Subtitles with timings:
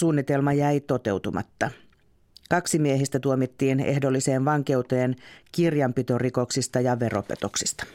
[0.00, 1.70] suunnitelma jäi toteutumatta.
[2.50, 5.16] Kaksi miehistä tuomittiin ehdolliseen vankeuteen
[5.52, 7.86] kirjanpitorikoksista ja veropetoksista.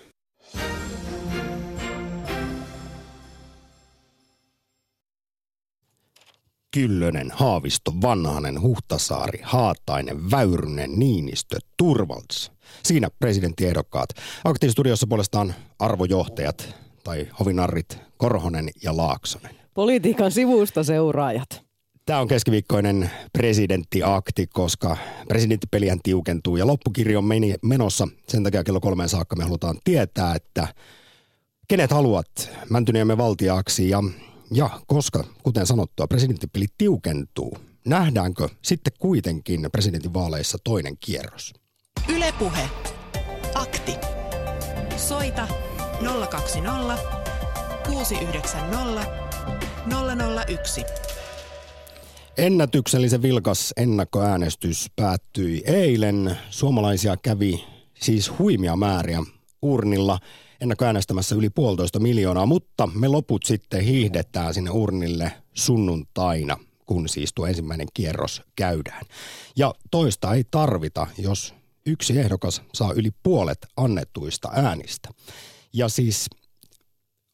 [6.73, 12.51] Kyllönen, Haavisto, Vanhanen, Huhtasaari, Haatainen, Väyrynen, Niinistö, Turvalts.
[12.83, 14.09] Siinä presidenttiehdokkaat.
[14.43, 19.55] Aktiivistudiossa puolestaan arvojohtajat tai hovinarrit Korhonen ja Laaksonen.
[19.73, 21.64] Politiikan sivusta seuraajat.
[22.05, 27.25] Tämä on keskiviikkoinen presidenttiakti, koska presidenttipelihän tiukentuu ja loppukirjo on
[27.61, 28.07] menossa.
[28.27, 30.67] Sen takia kello kolmeen saakka me halutaan tietää, että
[31.67, 32.27] kenet haluat
[32.69, 34.03] Mäntyniemen valtiaaksi ja
[34.51, 41.53] ja koska, kuten sanottua, presidenttipeli tiukentuu, nähdäänkö sitten kuitenkin presidentinvaaleissa toinen kierros?
[42.07, 42.69] Ylepuhe.
[43.55, 43.93] Akti.
[44.97, 45.47] Soita
[46.29, 46.97] 020
[47.87, 49.05] 690
[50.47, 50.85] 001.
[52.37, 56.37] Ennätyksellisen vilkas ennakkoäänestys päättyi eilen.
[56.49, 59.23] Suomalaisia kävi siis huimia määriä
[59.61, 60.19] urnilla–
[60.61, 67.47] ennakkoäänestämässä yli puolitoista miljoonaa, mutta me loput sitten hiihdetään sinne urnille sunnuntaina, kun siis tuo
[67.47, 69.05] ensimmäinen kierros käydään.
[69.55, 71.53] Ja toista ei tarvita, jos
[71.85, 75.09] yksi ehdokas saa yli puolet annettuista äänistä.
[75.73, 76.25] Ja siis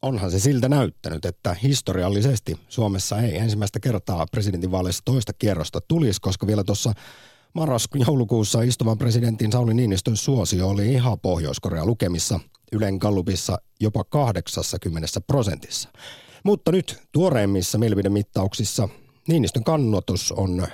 [0.02, 6.48] onhan se siltä näyttänyt, että historiallisesti Suomessa ei ensimmäistä kertaa presidentinvaaleissa toista kierrosta tulisi, koska
[6.48, 6.94] vielä tuossa
[7.54, 12.40] marras-joulukuussa istuvan presidentin Sauli Niinistön suosio oli ihan Pohjois-Korea lukemissa
[12.72, 15.90] Ylen Gallupissa jopa 80 prosentissa.
[16.44, 18.90] Mutta nyt tuoreimmissa mielipidemittauksissa
[19.28, 20.68] Niinistön kannatus on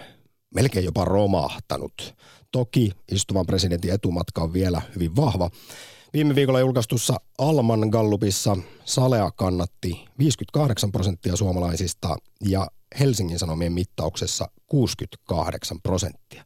[0.55, 2.15] melkein jopa romahtanut.
[2.51, 5.49] Toki istuvan presidentin etumatka on vielä hyvin vahva.
[6.13, 12.67] Viime viikolla julkaistussa Alman Gallupissa Salea kannatti 58 prosenttia suomalaisista ja
[12.99, 16.43] Helsingin Sanomien mittauksessa 68 prosenttia.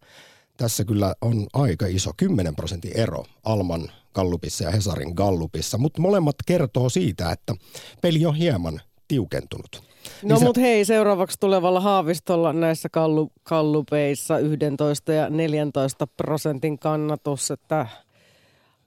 [0.57, 6.35] Tässä kyllä on aika iso 10 prosentin ero Alman Gallupissa ja Hesarin Gallupissa, mutta molemmat
[6.45, 7.55] kertoo siitä, että
[8.01, 9.83] peli on hieman tiukentunut.
[10.23, 17.51] No niin mutta hei, seuraavaksi tulevalla Haavistolla näissä kallu, kallupeissa 11 ja 14 prosentin kannatus,
[17.51, 17.87] että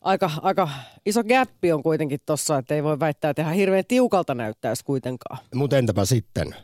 [0.04, 0.68] aika, aika
[1.06, 5.38] iso gappi on kuitenkin tossa, että ei voi väittää, että ihan hirveän tiukalta näyttäisi kuitenkaan.
[5.54, 6.54] Mutta entäpä sitten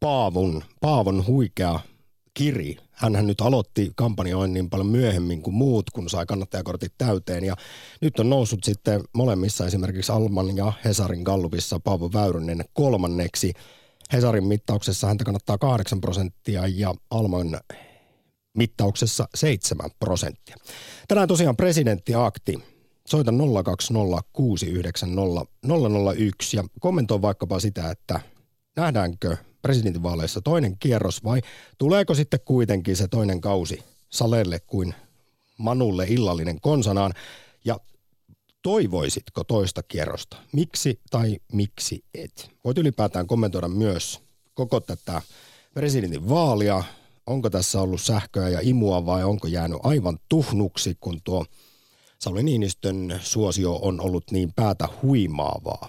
[0.00, 1.80] Paavun, Paavon huikea
[2.34, 2.76] kiri.
[2.92, 7.44] Hänhän nyt aloitti kampanjoinnin paljon myöhemmin kuin muut, kun sai kannattajakortit täyteen.
[7.44, 7.56] Ja
[8.00, 13.52] nyt on noussut sitten molemmissa esimerkiksi Alman ja Hesarin Gallupissa Paavo Väyrynen kolmanneksi.
[14.12, 17.60] Hesarin mittauksessa häntä kannattaa 8 prosenttia ja Alman
[18.56, 20.56] mittauksessa 7 prosenttia.
[21.08, 22.77] Tänään tosiaan presidenttiakti.
[23.08, 23.34] Soita 020690001
[26.52, 28.20] ja kommentoi vaikkapa sitä, että
[28.76, 31.40] nähdäänkö presidentinvaaleissa toinen kierros vai
[31.78, 34.94] tuleeko sitten kuitenkin se toinen kausi Salelle kuin
[35.58, 37.12] Manulle illallinen konsanaan
[37.64, 37.80] ja
[38.62, 40.36] toivoisitko toista kierrosta?
[40.52, 42.50] Miksi tai miksi et?
[42.64, 44.20] Voit ylipäätään kommentoida myös
[44.54, 45.22] koko tätä
[45.74, 46.84] presidentin vaalia.
[47.26, 51.44] Onko tässä ollut sähköä ja imua vai onko jäänyt aivan tuhnuksi, kun tuo
[52.18, 55.88] Sauli Niinistön suosio on ollut niin päätä huimaavaa?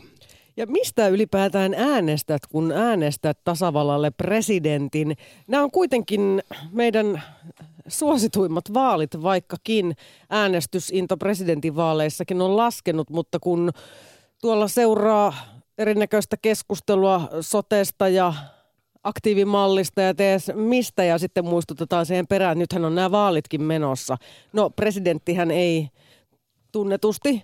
[0.58, 5.18] Ja mistä ylipäätään äänestät, kun äänestät tasavallalle presidentin?
[5.48, 7.24] Nämä on kuitenkin meidän
[7.88, 9.96] suosituimmat vaalit, vaikkakin
[10.30, 13.72] äänestysinto presidentinvaaleissakin on laskenut, mutta kun
[14.42, 15.34] tuolla seuraa
[15.78, 18.34] erinäköistä keskustelua sotesta ja
[19.04, 24.18] aktiivimallista ja tees mistä ja sitten muistutetaan siihen perään, nythän on nämä vaalitkin menossa.
[24.54, 25.90] No presidenttihän ei
[26.72, 27.44] tunnetusti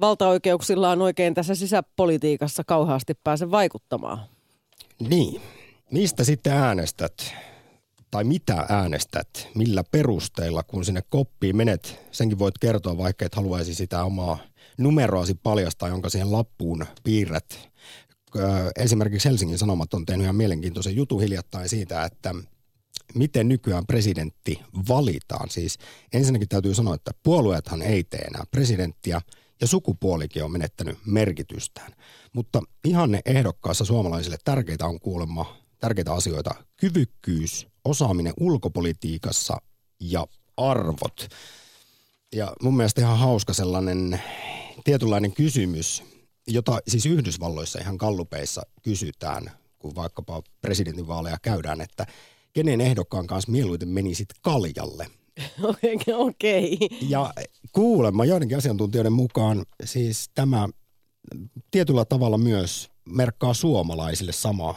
[0.00, 4.20] valtaoikeuksillaan oikein tässä sisäpolitiikassa kauheasti pääse vaikuttamaan.
[5.08, 5.42] Niin.
[5.90, 7.34] Mistä sitten äänestät?
[8.10, 9.48] Tai mitä äänestät?
[9.54, 12.00] Millä perusteilla, kun sinne koppiin menet?
[12.10, 14.38] Senkin voit kertoa, vaikka et haluaisi sitä omaa
[14.78, 17.70] numeroasi paljastaa, jonka siihen lappuun piirrät.
[18.76, 22.34] Esimerkiksi Helsingin Sanomat on tehnyt ihan mielenkiintoisen jutun hiljattain siitä, että
[23.14, 25.50] miten nykyään presidentti valitaan.
[25.50, 25.78] Siis
[26.12, 29.20] ensinnäkin täytyy sanoa, että puolueethan ei tee enää presidenttiä–
[29.60, 31.92] ja sukupuolikin on menettänyt merkitystään.
[32.32, 36.54] Mutta ihanne ehdokkaassa suomalaisille tärkeitä on kuulemma tärkeitä asioita.
[36.76, 39.56] Kyvykkyys, osaaminen ulkopolitiikassa
[40.00, 40.26] ja
[40.56, 41.28] arvot.
[42.32, 44.22] Ja mun mielestä ihan hauska sellainen
[44.84, 46.02] tietynlainen kysymys,
[46.46, 52.06] jota siis Yhdysvalloissa ihan kallupeissa kysytään, kun vaikkapa presidentinvaaleja käydään, että
[52.52, 55.06] kenen ehdokkaan kanssa mieluiten menisit kaljalle–
[56.14, 56.78] Okei.
[56.80, 56.98] Okay.
[57.08, 57.34] Ja
[57.72, 60.68] kuulemma joidenkin asiantuntijoiden mukaan siis tämä
[61.70, 64.74] tietyllä tavalla myös merkkaa suomalaisille sama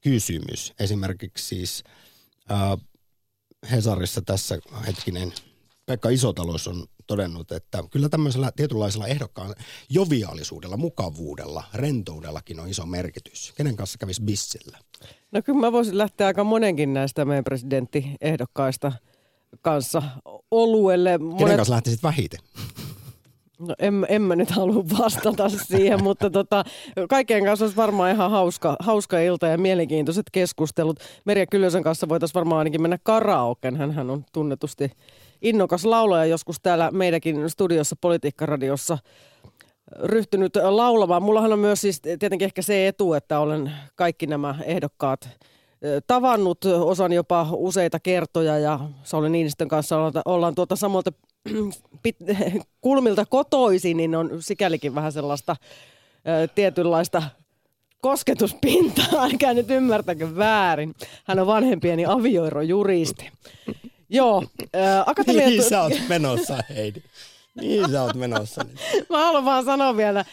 [0.00, 0.72] kysymys.
[0.80, 1.84] Esimerkiksi siis
[2.48, 2.78] Ää,
[3.70, 5.32] Hesarissa tässä hetkinen
[5.86, 9.54] Pekka Isotalous on todennut, että kyllä tämmöisellä tietynlaisella ehdokkaan
[9.90, 13.52] joviaalisuudella, mukavuudella, rentoudellakin on iso merkitys.
[13.56, 14.78] Kenen kanssa kävisi bissillä?
[15.32, 18.92] No kyllä mä voisin lähteä aika monenkin näistä meidän presidenttiehdokkaista
[19.62, 20.02] kanssa
[20.50, 21.18] oluelle.
[21.18, 21.38] Monet...
[21.38, 22.40] Kenen kanssa lähtisit vähiten?
[23.58, 26.64] No en, en mä nyt halua vastata siihen, mutta tota,
[27.08, 31.00] kaikkien kanssa olisi varmaan ihan hauska, hauska ilta ja mielenkiintoiset keskustelut.
[31.24, 33.76] Merja Kyllösen kanssa voitaisiin varmaan ainakin mennä karaoken.
[33.76, 34.90] Hän on tunnetusti
[35.42, 38.98] innokas laulaja joskus täällä meidänkin studiossa Politiikkaradiossa
[40.02, 41.22] ryhtynyt laulamaan.
[41.22, 45.28] Mullahan on myös siis tietenkin ehkä se etu, että olen kaikki nämä ehdokkaat
[46.06, 51.12] tavannut, osan jopa useita kertoja ja Sauli Niinistön kanssa ollaan, ollaan tuota samalta
[52.02, 52.16] pit,
[52.80, 55.56] kulmilta kotoisin, niin on sikälikin vähän sellaista
[56.28, 57.22] ö, tietynlaista
[58.00, 60.94] kosketuspintaa, älkää nyt ymmärtäkö väärin.
[61.24, 63.30] Hän on vanhempieni avioerojuristi.
[64.08, 65.46] Joo, ää, akatemia...
[65.46, 67.02] Niin sä oot menossa, Heidi.
[67.60, 68.64] Niin sä oot menossa.
[69.10, 70.24] Mä haluan vaan sanoa vielä,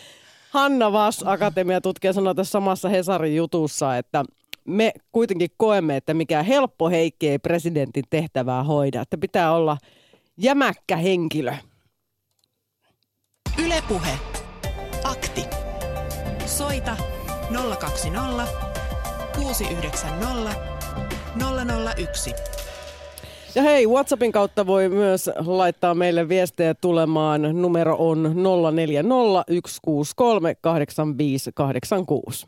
[0.50, 4.24] Hanna Vass, akatemiatutkija, sanoi tässä samassa Hesarin jutussa, että
[4.66, 9.02] me kuitenkin koemme, että mikä helppo Heikki ei presidentin tehtävää hoida.
[9.02, 9.78] Että pitää olla
[10.38, 11.54] jämäkkä henkilö.
[13.66, 14.20] Ylepuhe.
[15.04, 15.46] Akti.
[16.46, 16.98] Soita
[17.80, 18.48] 020
[19.36, 20.56] 690
[21.98, 22.34] 001.
[23.56, 27.42] Ja hei, WhatsAppin kautta voi myös laittaa meille viestejä tulemaan.
[27.62, 28.36] Numero on
[32.42, 32.48] 0401638586.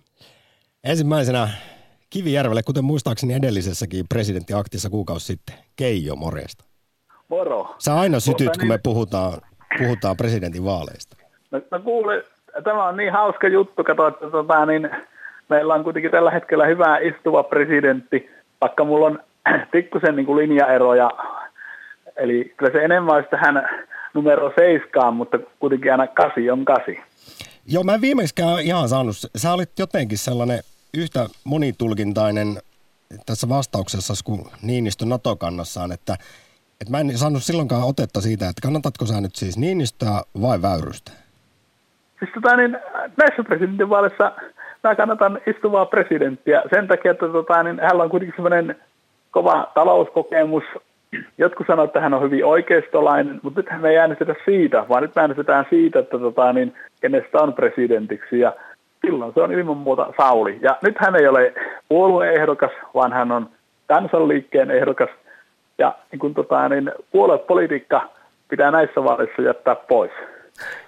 [0.83, 1.49] Ensimmäisenä
[2.09, 5.55] Kivijärvelle, kuten muistaakseni edellisessäkin presidenttiaktissa kuukausi sitten.
[5.75, 6.65] Keijo, morjesta.
[7.27, 7.75] Moro.
[7.77, 8.83] Sä aina sytyt, tuota, kun me niin...
[8.83, 9.33] puhutaan,
[9.77, 11.17] puhutaan presidentin vaaleista.
[11.51, 12.23] No, no kuule,
[12.63, 14.89] tämä on niin hauska juttu, kato, että tota, niin,
[15.49, 18.29] meillä on kuitenkin tällä hetkellä hyvä istuva presidentti,
[18.61, 19.19] vaikka mulla on
[19.71, 21.09] pikkusen niin linjaeroja.
[22.15, 23.69] Eli kyllä se enemmän olisi tähän
[24.13, 26.99] numero seiskaan, mutta kuitenkin aina kasi on kasi.
[27.67, 29.15] Joo, mä en viimeikään ihan saanut.
[29.35, 30.59] Sä olit jotenkin sellainen
[30.93, 32.47] yhtä monitulkintainen
[33.25, 36.13] tässä vastauksessa kuin Niinistö NATO-kannassaan, että,
[36.81, 41.11] että mä en saanut silloinkaan otetta siitä, että kannatatko sä nyt siis Niinistöä vai Väyrystä?
[42.19, 42.77] Siis tota, niin,
[43.17, 44.31] näissä presidentinvaaleissa
[44.83, 48.75] mä kannatan istuvaa presidenttiä sen takia, että tota, niin, hän on kuitenkin sellainen
[49.31, 50.63] kova talouskokemus.
[51.37, 55.15] Jotkut sanoo, että hän on hyvin oikeistolainen, mutta nyt me ei äänestetä siitä, vaan nyt
[55.15, 58.39] me äänestetään siitä, että tota, niin, kenestä on presidentiksi.
[58.39, 58.53] Ja
[59.05, 60.59] silloin se on ilman muuta Sauli.
[60.61, 61.53] Ja nyt hän ei ole
[61.89, 63.49] puolueehdokas, vaan hän on
[63.87, 65.09] kansanliikkeen ehdokas.
[65.77, 68.09] Ja niin kun, tota, niin, puoluepolitiikka
[68.49, 70.11] pitää näissä vaaleissa jättää pois.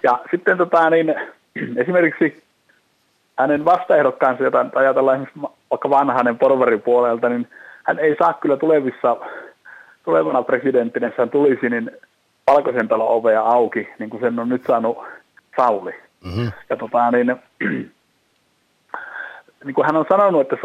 [0.02, 1.14] Ja sitten tota, niin,
[1.82, 2.42] esimerkiksi
[3.38, 7.48] hänen vastaehdokkaansa, jota ajatellaan esimerkiksi vaikka vanhanen porvaripuolelta, niin
[7.84, 9.16] hän ei saa kyllä tulevissa,
[10.04, 11.90] tulevana presidenttinä, hän tulisi, niin
[12.46, 14.98] valkoisen talon ovea auki, niin kuin sen on nyt saanut
[15.56, 15.94] Sauli.
[16.24, 16.52] Mm-hmm.
[16.70, 17.36] Ja tota, niin,
[19.64, 20.56] niin kuin hän on sanonut, että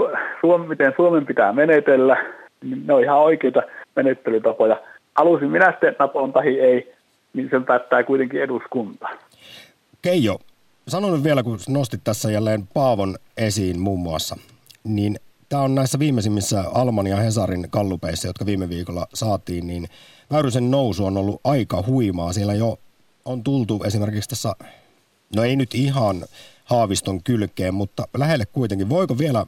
[0.41, 2.25] Suomi, miten Suomen pitää menetellä,
[2.63, 3.61] niin ne on ihan oikeita
[3.95, 4.81] menettelytapoja.
[5.15, 6.93] Halusin minä sitten napoon tahi ei,
[7.33, 9.07] niin sen päättää kuitenkin eduskunta.
[10.01, 10.39] Keijo,
[10.87, 14.37] sano nyt vielä, kun nostit tässä jälleen Paavon esiin muun muassa,
[14.83, 15.15] niin
[15.49, 19.87] Tämä on näissä viimeisimmissä Alman ja Hesarin kallupeissa, jotka viime viikolla saatiin, niin
[20.31, 22.33] Väyrysen nousu on ollut aika huimaa.
[22.33, 22.77] Siellä jo
[23.25, 24.53] on tultu esimerkiksi tässä,
[25.35, 26.15] no ei nyt ihan
[26.65, 28.89] Haaviston kylkeen, mutta lähelle kuitenkin.
[28.89, 29.45] Voiko vielä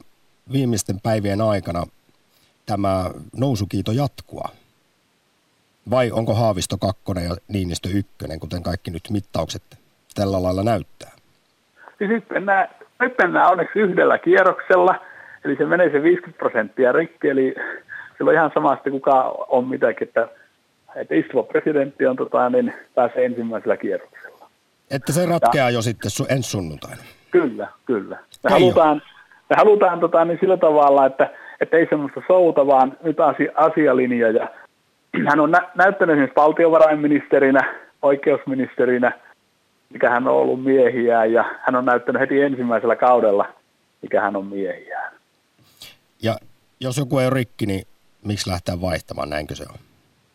[0.52, 1.84] viimeisten päivien aikana
[2.66, 4.48] tämä nousukiito jatkua?
[5.90, 9.62] Vai onko Haavisto kakkonen ja Niinistö ykkönen, kuten kaikki nyt mittaukset
[10.14, 11.10] tällä lailla näyttää?
[11.98, 12.68] Siis nyt mennään,
[13.00, 14.94] nyt mennään onneksi yhdellä kierroksella–
[15.44, 17.54] Eli se menee se 50 prosenttia rikki, eli
[18.18, 20.28] silloin ihan samasti kuka on mitäkin, että,
[20.96, 24.48] että istuva presidentti on, tota, niin pääsee ensimmäisellä kierroksella.
[24.90, 27.02] Että se ratkeaa ja, jo sitten su, ensi sunnuntaina.
[27.30, 28.18] Kyllä, kyllä.
[28.44, 29.02] Me ei halutaan,
[29.50, 31.30] me halutaan tota, niin sillä tavalla, että,
[31.60, 34.30] että ei semmoista souta, vaan nyt asia, asialinja.
[34.30, 34.48] Ja
[35.28, 39.12] hän on nä- näyttänyt esimerkiksi valtiovarainministerinä, oikeusministerinä,
[39.90, 43.48] mikä hän on ollut miehiä, ja hän on näyttänyt heti ensimmäisellä kaudella,
[44.02, 45.00] mikä hän on miehiä.
[46.22, 46.38] Ja
[46.80, 47.86] jos joku ei ole rikki, niin
[48.24, 49.78] miksi lähteä vaihtamaan, näinkö se on?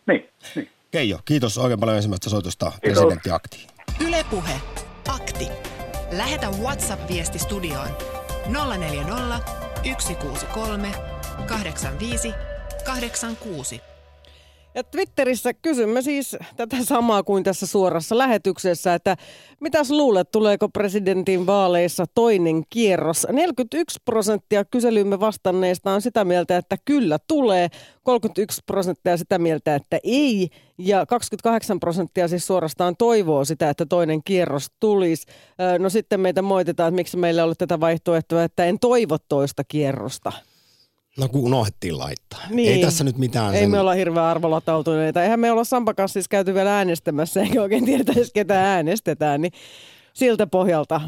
[0.08, 0.70] Niin, niin.
[0.91, 3.67] Keijo, kiitos oikein paljon ensimmäistä soitosta presidenttiaktiin.
[4.08, 4.62] Ylepuhe
[5.08, 5.48] Akti.
[6.12, 7.89] Lähetä WhatsApp-viesti studioon
[8.77, 9.39] 040
[10.00, 10.91] 163
[11.48, 12.34] 85
[12.86, 13.82] 86.
[14.78, 19.18] Ja Twitterissä kysymme siis tätä samaa kuin tässä suorassa lähetyksessä, että
[19.60, 23.28] mitäs luulet, tuleeko presidentin vaaleissa toinen kierros?
[23.32, 27.70] 41 prosenttia kyselymme vastanneista on sitä mieltä, että kyllä tulee,
[28.04, 34.24] 31 prosenttia sitä mieltä, että ei, ja 28 prosenttia siis suorastaan toivoo sitä, että toinen
[34.24, 35.28] kierros tulisi.
[35.80, 39.64] No sitten meitä moitetaan, että miksi meillä ei ole tätä vaihtoehtoa, että en toivo toista
[39.64, 40.32] kierrosta.
[41.18, 42.42] No kun unohdettiin laittaa.
[42.50, 42.74] Niin.
[42.74, 43.54] Ei tässä nyt mitään.
[43.54, 43.72] Ei sen...
[43.72, 45.24] me olla hirveän arvolatautuneita.
[45.24, 49.42] Eihän me olla Sampakas siis käyty vielä äänestämässä, eikä oikein tiedetä ketä äänestetään.
[49.42, 49.52] Niin
[50.14, 51.02] siltä pohjalta.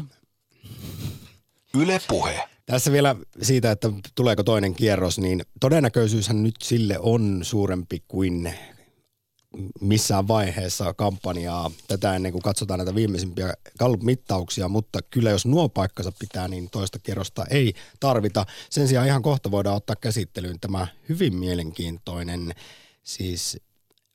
[1.74, 2.48] Yle Puhe.
[2.66, 8.54] Tässä vielä siitä, että tuleeko toinen kierros, niin todennäköisyyshän nyt sille on suurempi kuin
[9.80, 13.54] missään vaiheessa kampanjaa tätä ennen kuin katsotaan näitä viimeisimpiä
[14.02, 18.46] mittauksia, mutta kyllä jos nuo paikkansa pitää, niin toista kierrosta ei tarvita.
[18.70, 22.54] Sen sijaan ihan kohta voidaan ottaa käsittelyyn tämä hyvin mielenkiintoinen
[23.02, 23.58] siis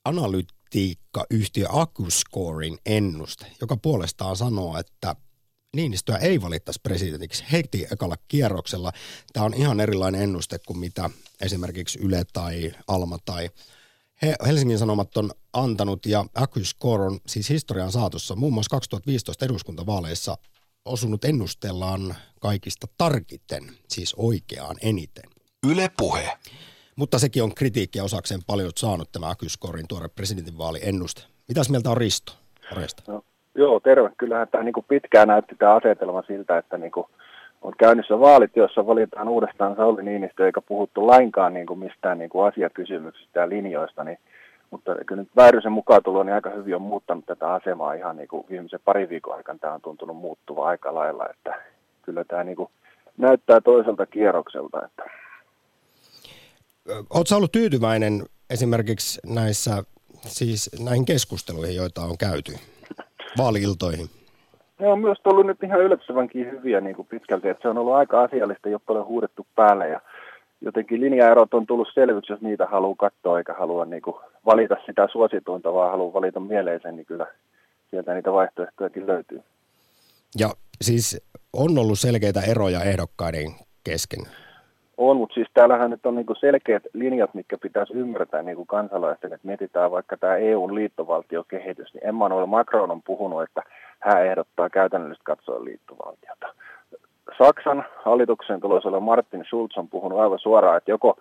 [0.04, 5.16] analytiikkayhtiö Acuscorin ennuste, joka puolestaan sanoo, että
[5.76, 8.92] Niinistöä ei valittaisi presidentiksi heti ekalla kierroksella.
[9.32, 13.50] Tämä on ihan erilainen ennuste kuin mitä esimerkiksi Yle tai Alma tai
[14.22, 20.36] he, Helsingin Sanomat on antanut ja Accuscore on siis historian saatossa muun muassa 2015 eduskuntavaaleissa
[20.84, 25.24] osunut ennustellaan kaikista tarkiten, siis oikeaan eniten.
[25.70, 26.32] Yle Puhe.
[26.96, 31.22] Mutta sekin on kritiikkiä osakseen paljon saanut tämä Accuscorein tuore presidentinvaaliennuste.
[31.48, 32.32] Mitäs mieltä on Risto?
[33.08, 34.10] No, joo, terve.
[34.18, 37.06] Kyllähän tämä niin pitkään näytti tämä asetelma siltä, että niin kuin
[37.66, 42.30] on käynnissä vaalit, joissa valitaan uudestaan Sauli Niinistö, eikä puhuttu lainkaan niin kuin mistään niin
[42.30, 44.18] kuin asiakysymyksistä ja linjoista, niin,
[44.70, 48.28] mutta kyllä nyt Väyrysen mukaan tulo niin aika hyvin on muuttanut tätä asemaa ihan niin
[48.28, 51.62] kuin viimeisen pari viikon aikana tämä on tuntunut muuttuva aika lailla, että
[52.02, 52.70] kyllä tämä niin kuin
[53.16, 54.84] näyttää toiselta kierrokselta.
[54.84, 55.02] Että.
[56.88, 59.82] Oletko ollut tyytyväinen esimerkiksi näissä,
[60.20, 62.52] siis näihin keskusteluihin, joita on käyty,
[63.38, 64.10] vaaliiltoihin?
[64.80, 67.94] Ne on myös ollut nyt ihan yllättävänkin hyviä niin kuin pitkälti, että se on ollut
[67.94, 70.00] aika asiallista, ei ole huudettu päälle ja
[70.60, 74.16] jotenkin linjaerot on tullut selviksi, jos niitä haluaa katsoa eikä halua niin kuin
[74.46, 77.26] valita sitä suosituinta, vaan haluaa valita mieleisen, niin kyllä
[77.90, 79.42] sieltä niitä vaihtoehtojakin löytyy.
[80.38, 81.20] Ja siis
[81.52, 83.54] on ollut selkeitä eroja ehdokkaiden
[83.84, 84.20] kesken?
[84.98, 88.66] On, mutta siis täällähän nyt on niin kuin selkeät linjat, mitkä pitäisi ymmärtää niin kuin
[88.66, 93.62] kansalaisten, että mietitään vaikka tämä EUn liittovaltiokehitys, niin Emmanuel Macron on puhunut, että
[94.00, 96.46] hän ehdottaa käytännöllisesti katsoen liittovaltiota.
[97.38, 101.16] Saksan hallituksen tulossa Martin Schulz on puhunut aivan suoraan, että joko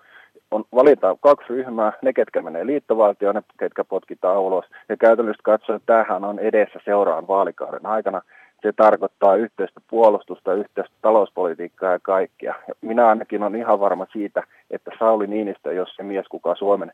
[0.51, 4.65] on, valitaan kaksi ryhmää, ne ketkä menee liittovaltioon, ne ketkä potkitaan ulos.
[4.89, 8.21] Ja käytännössä katsoen tämähän on edessä seuraavan vaalikauden aikana.
[8.61, 12.55] Se tarkoittaa yhteistä puolustusta, yhteistä talouspolitiikkaa ja kaikkea.
[12.67, 16.91] Ja minä ainakin on ihan varma siitä, että Sauli Niinistö, jos se mies, kuka Suomen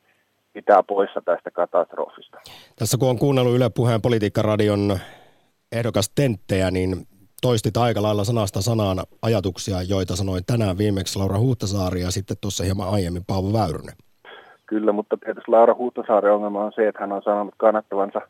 [0.54, 2.38] pitää poissa tästä katastrofista.
[2.80, 5.00] Tässä kun on kuunnellut Yle Puheen politiikkaradion
[5.72, 7.08] ehdokas tenttejä, niin
[7.42, 12.64] toistit aika lailla sanasta sanaan ajatuksia, joita sanoin tänään viimeksi Laura Huhtasaari ja sitten tuossa
[12.64, 13.96] hieman aiemmin Paavo Väyrynen.
[14.66, 18.22] Kyllä, mutta tietysti Laura Huhtasaaren ongelma on se, että hän on sanonut kannattavansa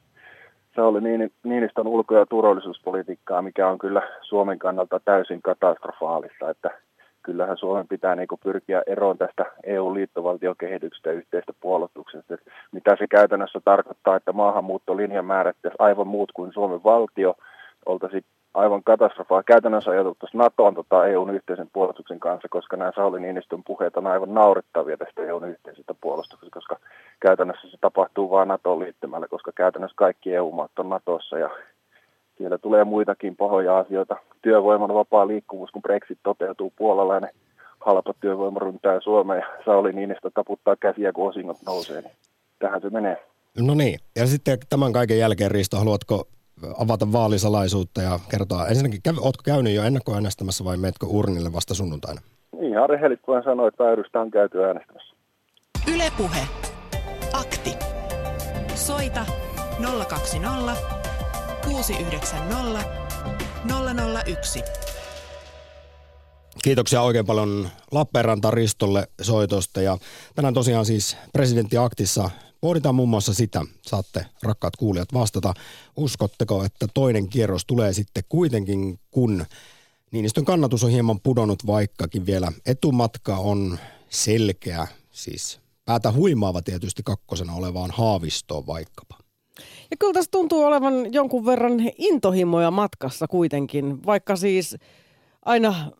[0.75, 0.99] Sauli
[1.43, 6.69] Niinistön ulko- ja turvallisuuspolitiikkaa, mikä on kyllä Suomen kannalta täysin katastrofaalista, että
[7.23, 12.37] kyllähän Suomen pitää niin pyrkiä eroon tästä EU-liittovaltiokehityksestä ja yhteistä puolustuksesta.
[12.71, 17.35] Mitä se käytännössä tarkoittaa, että maahanmuuttolinja määrättäisi aivan muut kuin Suomen valtio,
[17.85, 19.43] oltaisiin aivan katastrofaa.
[19.43, 24.33] Käytännössä ajateltaisiin NATOon tota EUn yhteisen puolustuksen kanssa, koska nämä Sauli Niinistön puheet on aivan
[24.33, 26.79] naurettavia tästä EUn yhteisestä puolustuksesta, koska
[27.19, 31.49] käytännössä se tapahtuu vain NATOon liittymällä, koska käytännössä kaikki EU-maat on NATOssa ja
[32.37, 34.15] siellä tulee muitakin pahoja asioita.
[34.41, 37.29] Työvoiman vapaa liikkuvuus, kun Brexit toteutuu puolalainen
[37.79, 42.01] halpa työvoima ryntää Suomeen ja Sauli Niinistö taputtaa käsiä, kun osingot nousee.
[42.01, 42.13] Niin
[42.59, 43.17] tähän se menee.
[43.59, 46.27] No niin, ja sitten tämän kaiken jälkeen Risto, haluatko
[46.77, 52.21] avata vaalisalaisuutta ja kertoa, ensinnäkin, käy, ootko käynyt jo ennakkoäänestämässä vai meetkö urnille vasta sunnuntaina?
[52.61, 55.15] Ihan rehellisesti voin sanoa, että Väyrystä on käyty äänestämässä.
[55.93, 56.47] Ylepuhe.
[57.33, 57.73] Akti.
[58.75, 59.25] Soita
[60.07, 60.75] 020
[61.65, 62.79] 690
[64.27, 64.63] 001.
[66.63, 69.97] Kiitoksia oikein paljon Lappeenranta Ristolle soitosta ja
[70.35, 72.29] tänään tosiaan siis presidentti Aktissa
[72.61, 75.53] pohditaan muun muassa sitä, saatte rakkaat kuulijat vastata,
[75.95, 79.45] uskotteko, että toinen kierros tulee sitten kuitenkin, kun
[80.11, 87.53] Niinistön kannatus on hieman pudonnut, vaikkakin vielä etumatka on selkeä, siis päätä huimaava tietysti kakkosena
[87.53, 89.17] olevaan haavistoon vaikkapa.
[89.91, 94.77] Ja kyllä tässä tuntuu olevan jonkun verran intohimoja matkassa kuitenkin, vaikka siis
[95.45, 95.91] aina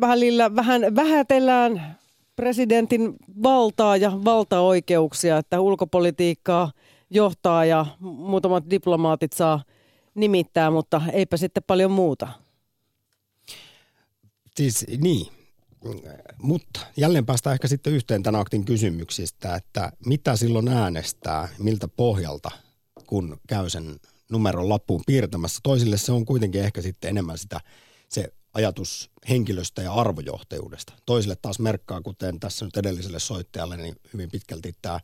[0.00, 1.98] välillä vähän vähätellään
[2.38, 6.72] presidentin valtaa ja valtaoikeuksia, että ulkopolitiikkaa
[7.10, 9.64] johtaa ja muutamat diplomaatit saa
[10.14, 12.28] nimittää, mutta eipä sitten paljon muuta.
[14.56, 15.26] Siis niin,
[16.42, 22.50] mutta jälleen päästään ehkä sitten yhteen tämän aktin kysymyksistä, että mitä silloin äänestää, miltä pohjalta,
[23.06, 23.96] kun käy sen
[24.30, 25.60] numeron lappuun piirtämässä.
[25.62, 27.60] Toisille se on kuitenkin ehkä sitten enemmän sitä
[28.08, 30.92] se ajatus henkilöstä ja arvojohtajuudesta.
[31.06, 35.00] Toisille taas merkkaa, kuten tässä nyt edelliselle soittajalle, niin hyvin pitkälti tämä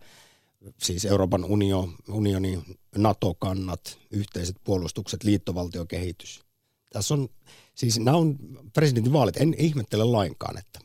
[0.83, 2.63] siis Euroopan unio, unioni,
[2.97, 6.45] NATO-kannat, yhteiset puolustukset, liittovaltiokehitys.
[6.93, 7.29] Tässä on,
[7.75, 8.37] siis nämä on
[8.73, 10.81] presidentinvaalit, en ihmettele lainkaan, että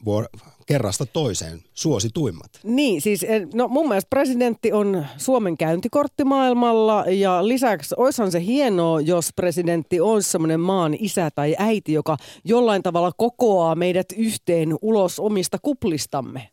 [0.65, 2.51] kerrasta toiseen suosituimmat.
[2.63, 9.01] Niin, siis no mun mielestä presidentti on Suomen käyntikortti maailmalla ja lisäksi oishan se hienoa,
[9.01, 15.19] jos presidentti on semmoinen maan isä tai äiti, joka jollain tavalla kokoaa meidät yhteen ulos
[15.19, 16.49] omista kuplistamme.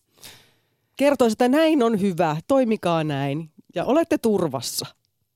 [0.96, 4.86] Kertoisi, että näin on hyvä, toimikaa näin ja olette turvassa.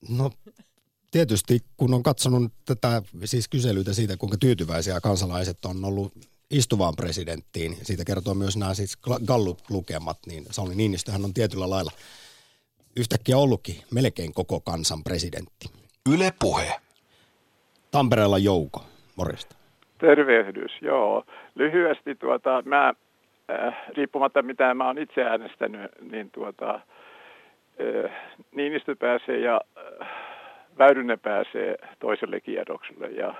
[0.08, 0.30] No
[1.10, 6.12] tietysti, kun on katsonut tätä siis kyselyitä siitä, kuinka tyytyväisiä kansalaiset on ollut
[6.50, 11.90] istuvaan presidenttiin, siitä kertoo myös nämä siis Gallup-lukemat, niin Sauli Niinistöhän on tietyllä lailla
[12.96, 15.66] yhtäkkiä ollutkin melkein koko kansan presidentti.
[16.14, 16.72] Yle Puhe.
[17.90, 18.84] Tampereella Jouko,
[19.16, 19.56] morjesta.
[19.98, 21.24] Tervehdys, joo.
[21.54, 22.94] Lyhyesti tuota, mä,
[23.50, 28.10] äh, riippumatta mitä mä oon itse äänestänyt, niin tuota, äh,
[28.54, 29.60] Niinistö pääsee ja
[30.02, 30.08] äh,
[30.80, 33.34] Väyrynen pääsee toiselle kierrokselle ja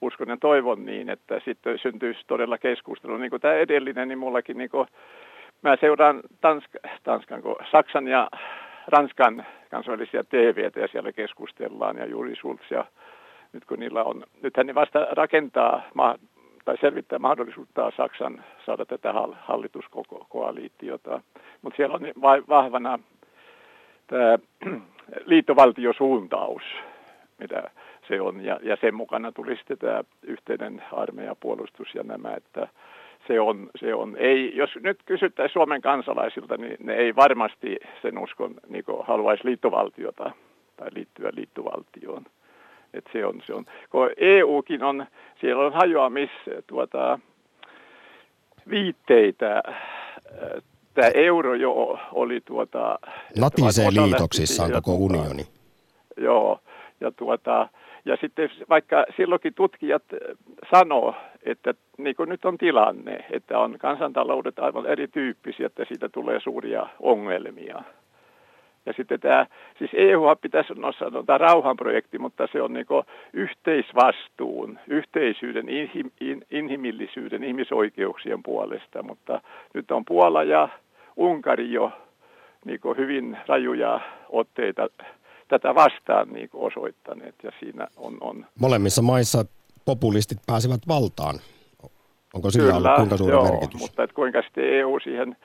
[0.00, 3.16] uskon ja toivon niin, että sitten syntyisi todella keskustelu.
[3.16, 4.88] Niin kuin tämä edellinen, niin mullakin niin kuin,
[5.62, 8.28] mä seuraan Tanska, Tanskan, Saksan ja
[8.86, 12.84] Ranskan kansainvälisiä TVtä ja siellä keskustellaan ja juuri Schulz ja
[13.52, 15.82] nyt kun niillä on, nythän ne vasta rakentaa
[16.64, 21.20] tai selvittää mahdollisuutta Saksan saada tätä hallituskoaliitiota,
[21.62, 22.00] mutta siellä on
[22.48, 22.98] vahvana
[24.06, 24.38] tämä
[25.24, 26.62] liittovaltiosuuntaus,
[27.38, 27.70] mitä
[28.08, 28.44] se on.
[28.44, 32.68] Ja, ja sen mukana tuli sitten tämä yhteinen armeijapuolustus ja nämä, että
[33.26, 34.16] se on, se on.
[34.18, 40.30] Ei, jos nyt kysyttäisiin Suomen kansalaisilta, niin ne ei varmasti sen uskon niin haluaisi liittovaltiota
[40.76, 42.24] tai liittyä liittovaltioon.
[42.94, 43.64] Et se on, se on.
[43.90, 45.06] Kun EUkin on,
[45.40, 46.30] siellä on hajoamis
[46.66, 47.18] tuota,
[48.70, 49.62] viitteitä
[50.98, 52.98] tämä euro jo oli tuota...
[53.38, 55.46] Natisee liitoksissaan koko tuota, unioni.
[56.16, 56.60] Joo,
[57.00, 57.68] ja, tuota,
[58.04, 60.02] ja sitten vaikka silloinkin tutkijat
[60.74, 66.40] sanoo, että niin kuin nyt on tilanne, että on kansantaloudet aivan erityyppisiä, että siitä tulee
[66.40, 67.82] suuria ongelmia.
[68.86, 69.46] Ja sitten tämä,
[69.78, 72.86] siis EU pitäisi no sanotaan rauhanprojekti, mutta se on niin
[73.32, 79.02] yhteisvastuun, yhteisyyden, inhim, in, inhimillisyyden, ihmisoikeuksien puolesta.
[79.02, 79.40] Mutta
[79.74, 80.68] nyt on Puola ja
[81.18, 81.92] Unkari jo
[82.64, 84.88] niin hyvin rajuja otteita
[85.48, 88.46] tätä vastaan niin osoittaneet ja siinä on, on...
[88.60, 89.44] Molemmissa maissa
[89.84, 91.34] populistit pääsevät valtaan.
[92.34, 93.80] Onko sillä kyllä, ollut kuinka suuri joo, merkitys?
[93.80, 95.36] mutta että kuinka sitten EU siihen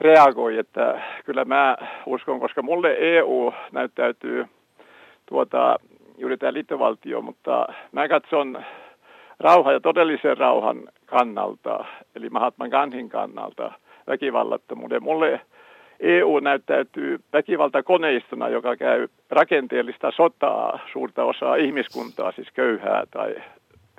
[0.00, 1.76] reagoi, että kyllä mä
[2.06, 4.46] uskon, koska mulle EU näyttäytyy
[5.26, 5.78] tuota,
[6.18, 8.64] juuri tämä liittovaltio, mutta mä katson
[9.40, 13.72] rauha ja todellisen rauhan kannalta, eli Mahatma Gandhin kannalta–
[14.06, 15.02] väkivallattomuuden.
[15.02, 15.40] Mulle
[16.00, 23.34] EU näyttäytyy väkivaltakoneistona, joka käy rakenteellista sotaa suurta osaa ihmiskuntaa, siis köyhää tai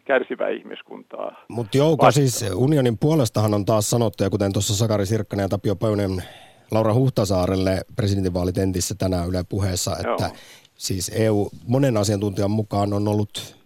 [0.06, 1.46] kärsivää ihmiskuntaa.
[1.50, 5.76] Mutta Jouko, siis unionin puolestahan on taas sanottu, ja kuten tuossa Sakari Sirkkanen ja Tapio
[5.76, 6.24] Pöynen
[6.72, 10.36] Laura Huhtasaarelle presidentinvaalitentissä tänään Yle puheessa, että Joo.
[10.74, 13.58] siis EU monen asiantuntijan mukaan on ollut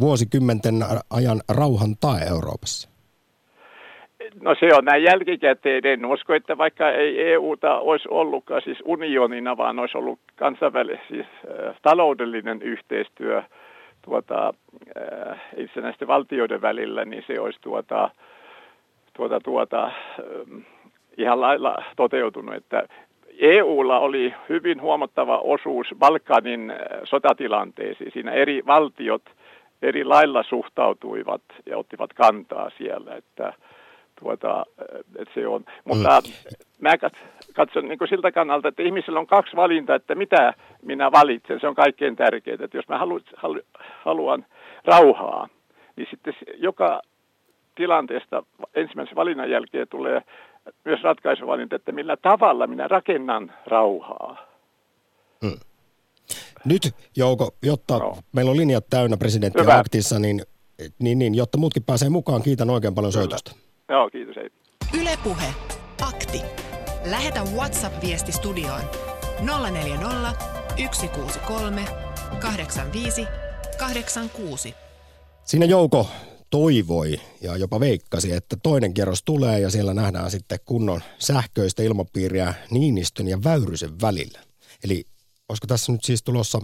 [0.00, 2.93] vuosikymmenten ajan rauhan tae Euroopassa.
[4.44, 5.86] No se on näin jälkikäteen.
[5.86, 11.26] En usko, että vaikka ei EUta olisi ollutkaan siis unionina, vaan olisi ollut kansainvälinen siis,
[11.26, 13.42] äh, taloudellinen yhteistyö
[14.02, 14.54] tuota,
[14.96, 18.10] äh, itsenäisten valtioiden välillä, niin se olisi tuota,
[19.16, 19.92] tuota, tuota, äh,
[21.18, 22.54] ihan lailla toteutunut.
[22.54, 22.82] Että
[23.38, 28.12] EUlla oli hyvin huomattava osuus Balkanin äh, sotatilanteisiin.
[28.12, 29.22] Siinä eri valtiot
[29.82, 33.52] eri lailla suhtautuivat ja ottivat kantaa siellä, että
[34.20, 34.66] tuota,
[35.18, 35.64] että se on.
[35.84, 36.54] Mutta mm.
[36.80, 36.92] mä
[37.54, 41.60] katson niin siltä kannalta, että ihmisillä on kaksi valintaa, että mitä minä valitsen.
[41.60, 42.64] Se on kaikkein tärkeintä.
[42.64, 43.60] Että jos mä halu, halu,
[44.04, 44.46] haluan
[44.84, 45.48] rauhaa,
[45.96, 47.02] niin sitten joka
[47.74, 48.42] tilanteesta
[48.74, 50.22] ensimmäisen valinnan jälkeen tulee
[50.84, 54.46] myös ratkaisuvalinta, että millä tavalla minä rakennan rauhaa.
[55.44, 55.58] Hmm.
[56.64, 56.82] Nyt
[57.16, 58.16] Jouko, jotta no.
[58.32, 60.42] meillä on linjat täynnä presidenttiä aktissa, niin,
[60.98, 63.22] niin, niin, jotta muutkin pääsee mukaan, kiitän oikein paljon Kyllä.
[63.22, 63.63] soitosta.
[63.88, 64.36] Joo, kiitos.
[64.36, 64.50] Hei.
[65.00, 65.54] Yle Puhe.
[66.00, 66.40] Akti.
[67.04, 68.82] Lähetä WhatsApp-viesti studioon
[69.70, 70.32] 040
[70.92, 71.84] 163
[72.40, 73.26] 85
[73.78, 74.74] 86.
[75.44, 76.06] Siinä Jouko
[76.50, 82.54] toivoi ja jopa veikkasi, että toinen kierros tulee ja siellä nähdään sitten kunnon sähköistä ilmapiiriä
[82.70, 84.40] Niinistön ja Väyrysen välillä.
[84.84, 85.04] Eli
[85.48, 86.60] olisiko tässä nyt siis tulossa,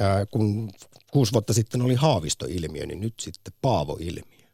[0.00, 0.70] ää, kun
[1.12, 4.48] kuusi vuotta sitten oli Haavisto-ilmiö, niin nyt sitten Paavo-ilmiö.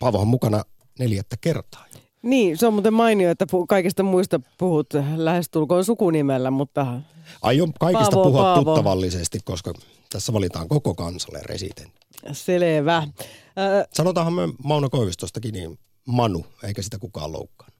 [0.00, 0.64] Paavohan mukana
[0.98, 1.86] neljättä kertaa.
[2.22, 7.00] Niin, se on muuten mainio, että kaikista muista puhut lähestulkoon sukunimellä, mutta...
[7.42, 8.64] Aion kaikista Paavo, puhua Paavo.
[8.64, 9.72] tuttavallisesti, koska
[10.10, 12.06] tässä valitaan koko kansalle residentti.
[12.32, 13.08] Selvä.
[13.58, 17.70] Ö, Sanotaanhan me Mauno Koivistostakin niin Manu, eikä sitä kukaan loukkaan.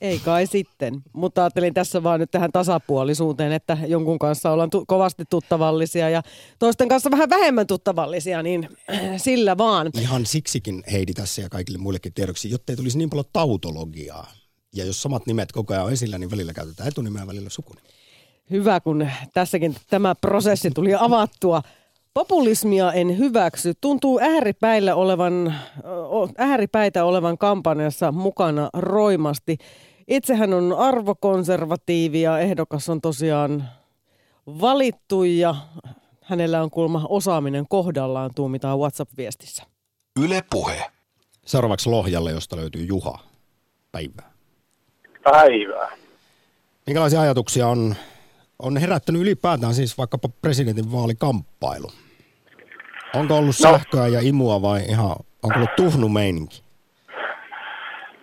[0.00, 4.84] Ei kai sitten, mutta ajattelin tässä vaan nyt tähän tasapuolisuuteen, että jonkun kanssa ollaan tu-
[4.86, 6.22] kovasti tuttavallisia ja
[6.58, 8.68] toisten kanssa vähän vähemmän tuttavallisia, niin
[9.16, 9.90] sillä vaan.
[10.00, 14.30] Ihan siksikin Heidi tässä ja kaikille muillekin tiedoksi, jotta ei tulisi niin paljon tautologiaa.
[14.74, 17.92] Ja jos samat nimet koko ajan on esillä, niin välillä käytetään etunimeä välillä sukunimeä.
[18.50, 21.62] Hyvä, kun tässäkin tämä prosessi tuli avattua.
[22.14, 23.72] Populismia en hyväksy.
[23.80, 25.54] Tuntuu ääripäillä olevan,
[26.38, 29.58] ääripäitä olevan kampanjassa mukana roimasti.
[30.08, 33.64] Itsehän on arvokonservatiivi ja ehdokas on tosiaan
[34.46, 35.54] valittu ja
[36.24, 39.62] hänellä on kulma osaaminen kohdallaan tuumitaan WhatsApp-viestissä.
[40.24, 40.84] Yle Puhe.
[41.44, 43.18] Seuraavaksi Lohjalle, josta löytyy Juha.
[43.92, 44.30] Päivää.
[45.24, 45.96] Päivää.
[46.86, 47.94] Minkälaisia ajatuksia on,
[48.58, 51.90] on herättänyt ylipäätään siis vaikkapa presidentin vaalikamppailu?
[53.14, 53.70] Onko ollut No.
[53.70, 55.10] sähköä ja imua vai ihan,
[55.42, 56.62] onko ollut tuhnu meininki?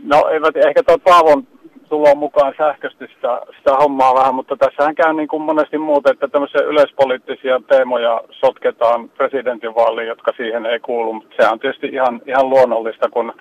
[0.04, 1.48] No eivät ehkä tuo Paavon
[1.90, 6.28] tulo mukaan sähköisesti sitä, sitä hommaa vähän, mutta tässähän käy niin kuin monesti muuta, että
[6.28, 11.14] tämmöisiä yleispoliittisia teemoja sotketaan presidentinvaaliin, jotka siihen ei kuulu.
[11.14, 13.34] Mutta se on tietysti ihan, ihan luonnollista, kun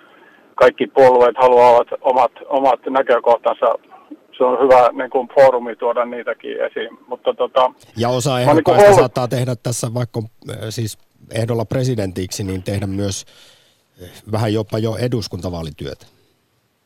[0.54, 3.66] kaikki puolueet haluavat omat, omat näkökohtansa.
[4.38, 6.98] Se on hyvä niin kuin foorumi tuoda niitäkin esiin.
[7.06, 10.98] Mutta tota, Ja osa ehdokkaista ollut- saattaa tehdä tässä vaikka äh, siis
[11.34, 13.24] ehdolla presidentiksi, niin tehdä myös
[14.02, 16.06] äh, vähän jopa jo eduskuntavaalityötä.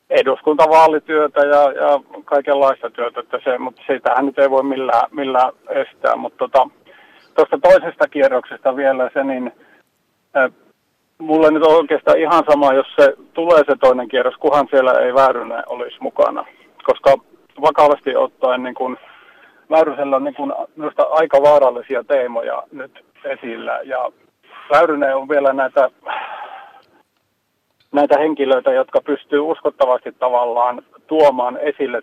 [0.09, 6.15] Eduskuntavaalityötä ja, ja kaikenlaista työtä, että se, mutta sitähän nyt ei voi millään, millään estää.
[6.15, 6.69] Mutta tota,
[7.35, 9.51] tuosta toisesta kierroksesta vielä se, niin
[10.37, 10.51] äh,
[11.17, 15.13] mulle nyt on oikeastaan ihan sama, jos se tulee se toinen kierros, kunhan siellä ei
[15.13, 16.45] Väyrynen olisi mukana.
[16.83, 17.13] Koska
[17.61, 18.97] vakavasti ottaen niin kun,
[19.69, 24.11] Väyrysellä on niin kun, minusta aika vaarallisia teemoja nyt esillä ja
[24.71, 25.89] Väyrynen on vielä näitä
[27.91, 32.01] näitä henkilöitä, jotka pystyy uskottavasti tavallaan tuomaan esille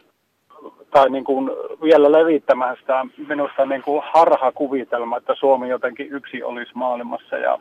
[0.91, 1.51] tai niin kuin
[1.83, 7.59] vielä levittämään sitä minusta niin kuin harhakuvitelma, että Suomi jotenkin yksi olisi maailmassa ja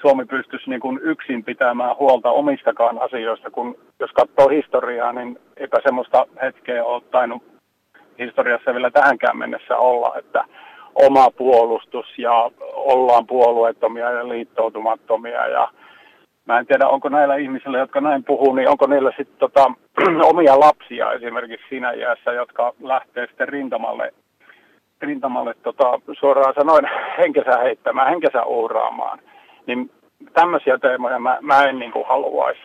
[0.00, 5.76] Suomi pystyisi niin kuin yksin pitämään huolta omistakaan asioista, kun jos katsoo historiaa, niin eipä
[5.82, 7.42] semmoista hetkeä ole tainnut
[8.18, 10.44] historiassa vielä tähänkään mennessä olla, että
[10.94, 15.68] oma puolustus ja ollaan puolueettomia ja liittoutumattomia ja
[16.50, 19.72] Mä en tiedä, onko näillä ihmisillä, jotka näin puhuu, niin onko niillä sitten tota,
[20.32, 24.12] omia lapsia esimerkiksi siinä iässä, jotka lähtee sitten rintamalle,
[25.00, 29.18] rintamalle tota, suoraan sanoen henkensä heittämään, henkensä uhraamaan.
[29.66, 29.90] Niin
[30.32, 32.60] tämmöisiä teemoja mä, mä en niin haluaisi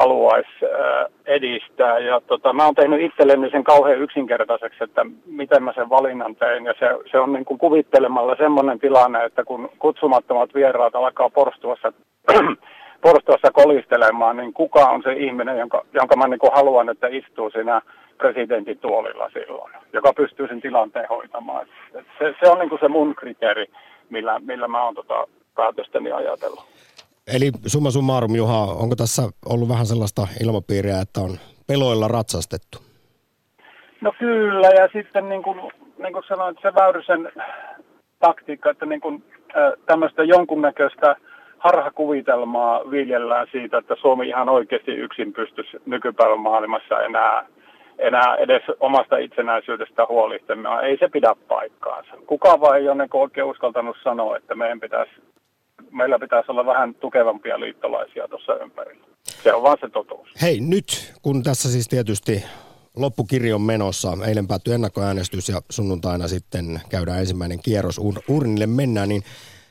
[0.00, 1.98] haluais, äh, edistää.
[1.98, 6.64] Ja tota, mä oon tehnyt itselleni sen kauhean yksinkertaiseksi, että miten mä sen valinnan tein.
[6.64, 11.92] Ja se, se on niin kuin kuvittelemalla semmoinen tilanne, että kun kutsumattomat vieraat alkaa porstuassa
[13.06, 17.82] porstuassa kolistelemaan, niin kuka on se ihminen, jonka, jonka mä niin haluan, että istuu siinä
[18.18, 21.66] presidentin tuolilla silloin, joka pystyy sen tilanteen hoitamaan.
[21.92, 23.66] Se, se on niin se mun kriteeri,
[24.10, 26.69] millä, millä mä oon tota päätöstäni ajatellut.
[27.36, 31.30] Eli summa summarum, Juha, onko tässä ollut vähän sellaista ilmapiiriä, että on
[31.66, 32.78] peloilla ratsastettu?
[34.00, 35.58] No kyllä, ja sitten niin kuin,
[35.98, 37.32] niin kuin sanoin, se Väyrysen
[38.18, 39.24] taktiikka, että niin kuin,
[39.86, 41.16] tämmöistä jonkunnäköistä
[41.58, 47.46] harhakuvitelmaa viljellään siitä, että Suomi ihan oikeasti yksin pystyisi nykypäivän maailmassa enää,
[47.98, 50.84] enää edes omasta itsenäisyydestä huolehtimaan.
[50.84, 52.10] Ei se pidä paikkaansa.
[52.26, 55.12] Kukaan vaan ei ole niin oikein uskaltanut sanoa, että meidän pitäisi,
[55.92, 59.04] meillä pitäisi olla vähän tukevampia liittolaisia tuossa ympärillä.
[59.42, 60.28] Se on vaan se totuus.
[60.42, 62.44] Hei, nyt kun tässä siis tietysti
[62.96, 69.08] loppukirja on menossa, eilen päättyi ennakkoäänestys ja sunnuntaina sitten käydään ensimmäinen kierros, ur- urnille mennään,
[69.08, 69.22] niin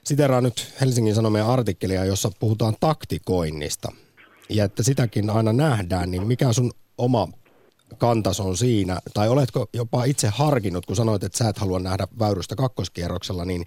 [0.04, 3.92] siteraan nyt Helsingin Sanomien artikkelia, jossa puhutaan taktikoinnista.
[4.50, 7.28] Ja että sitäkin aina nähdään, niin mikä sun oma
[7.98, 12.08] kantas on siinä, tai oletko jopa itse harkinnut, kun sanoit, että sä et halua nähdä
[12.20, 13.66] väyrystä kakkoskierroksella, niin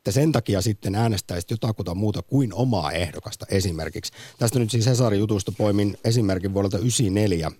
[0.00, 4.12] että sen takia sitten äänestäisit jotakuta muuta kuin omaa ehdokasta esimerkiksi.
[4.38, 7.50] Tästä nyt siis Hesarin jutusta poimin esimerkin vuodelta 94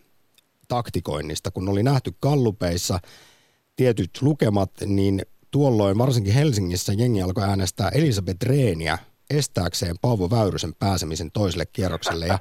[0.69, 3.01] taktikoinnista, kun oli nähty kallupeissa
[3.77, 8.99] tietyt lukemat, niin tuolloin varsinkin Helsingissä jengi alkoi äänestää Elisabeth Reeniä
[9.31, 12.27] estääkseen Paavo Väyrysen pääsemisen toiselle kierrokselle.
[12.27, 12.39] Ja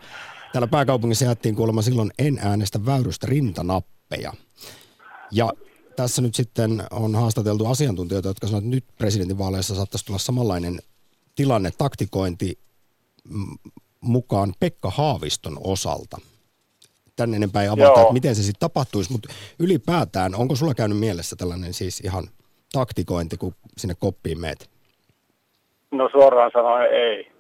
[0.54, 4.34] täällä pääkaupungissa jättiin kuulemma silloin en äänestä Väyrystä rintanappeja.
[5.32, 5.54] Ja
[6.02, 10.80] tässä nyt sitten on haastateltu asiantuntijoita, jotka sanovat, että nyt presidentinvaaleissa saattaisi tulla samanlainen
[11.36, 12.60] tilanne, taktikointi
[14.02, 16.18] mukaan Pekka Haaviston osalta.
[17.16, 21.36] Tänne enempää ei avata, että miten se sitten tapahtuisi, mutta ylipäätään, onko sulla käynyt mielessä
[21.36, 22.24] tällainen siis ihan
[22.74, 24.70] taktikointi, kun sinne koppiin meet?
[25.92, 27.32] No suoraan sanoen ei.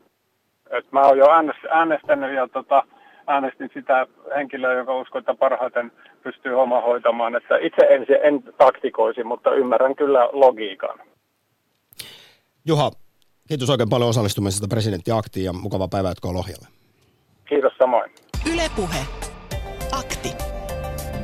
[0.78, 1.26] Et mä oon jo
[1.72, 2.84] äänestänyt ja tota,
[3.30, 5.92] äänestin sitä henkilöä, joka uskoo, että parhaiten
[6.24, 7.36] pystyy homma hoitamaan.
[7.36, 11.00] Että itse en, en taktikoisi, mutta ymmärrän kyllä logiikan.
[12.65, 12.92] Juha,
[13.48, 16.68] kiitos oikein paljon osallistumisesta presidenttiaktiin ja mukava päivä jatkoa Lohjalle.
[17.50, 18.12] Kiitos samoin.
[18.54, 19.00] Ylepuhe.
[19.92, 20.30] Akti.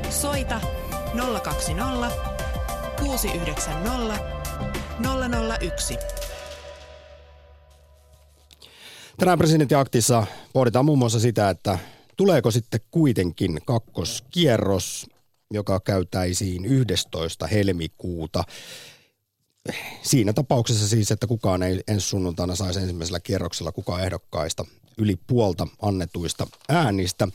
[0.10, 0.60] Soita
[1.44, 2.15] 020
[3.00, 4.20] 690
[5.62, 5.98] 001.
[9.18, 11.80] Tänään presidenttiaktissa pohditaan muun muassa sitä, että
[12.17, 15.10] tuleeko sitten kuitenkin kakkoskierros,
[15.51, 17.47] joka käytäisiin 11.
[17.47, 18.43] helmikuuta.
[20.01, 24.65] Siinä tapauksessa siis, että kukaan ei ensi sunnuntaina saisi ensimmäisellä kierroksella kukaan ehdokkaista
[24.97, 27.28] yli puolta annetuista äänistä.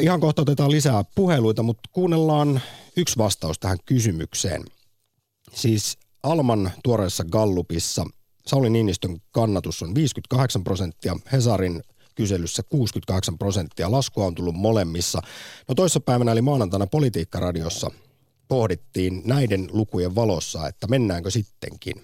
[0.00, 2.60] Ihan kohta otetaan lisää puheluita, mutta kuunnellaan
[2.96, 4.64] yksi vastaus tähän kysymykseen.
[5.52, 8.06] Siis Alman tuoreessa Gallupissa
[8.46, 11.82] Sauli Niinistön kannatus on 58 prosenttia, Hesarin
[12.14, 13.90] kyselyssä 68 prosenttia.
[13.90, 15.22] Laskua on tullut molemmissa.
[15.68, 17.90] No toissapäivänä eli maanantaina Politiikkaradiossa
[18.48, 21.94] pohdittiin näiden lukujen valossa, että mennäänkö sittenkin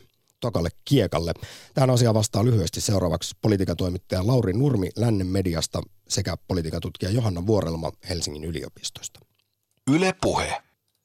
[0.40, 1.32] tokalle kiekalle.
[1.74, 8.44] Tähän asiaan vastaa lyhyesti seuraavaksi politiikatoimittaja Lauri Nurmi Lännen mediasta sekä politiikatutkija Johanna Vuorelma Helsingin
[8.44, 9.20] yliopistosta.
[9.90, 10.62] Yle Puhe.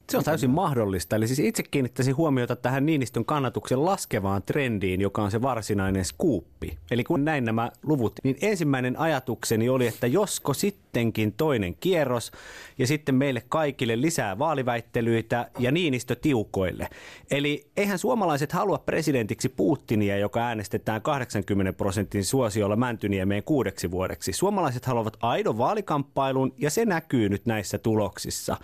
[0.09, 1.15] Se on täysin mahdollista.
[1.15, 6.77] Eli siis itse kiinnittäisin huomiota tähän Niinistön kannatuksen laskevaan trendiin, joka on se varsinainen skuuppi.
[6.91, 12.31] Eli kun näin nämä luvut, niin ensimmäinen ajatukseni oli, että josko sittenkin toinen kierros
[12.77, 16.87] ja sitten meille kaikille lisää vaaliväittelyitä ja Niinistö tiukoille.
[17.31, 24.33] Eli eihän suomalaiset halua presidentiksi Putinia, joka äänestetään 80 prosentin suosiolla Mäntyniemeen kuudeksi vuodeksi.
[24.33, 28.57] Suomalaiset haluavat aidon vaalikamppailun ja se näkyy nyt näissä tuloksissa.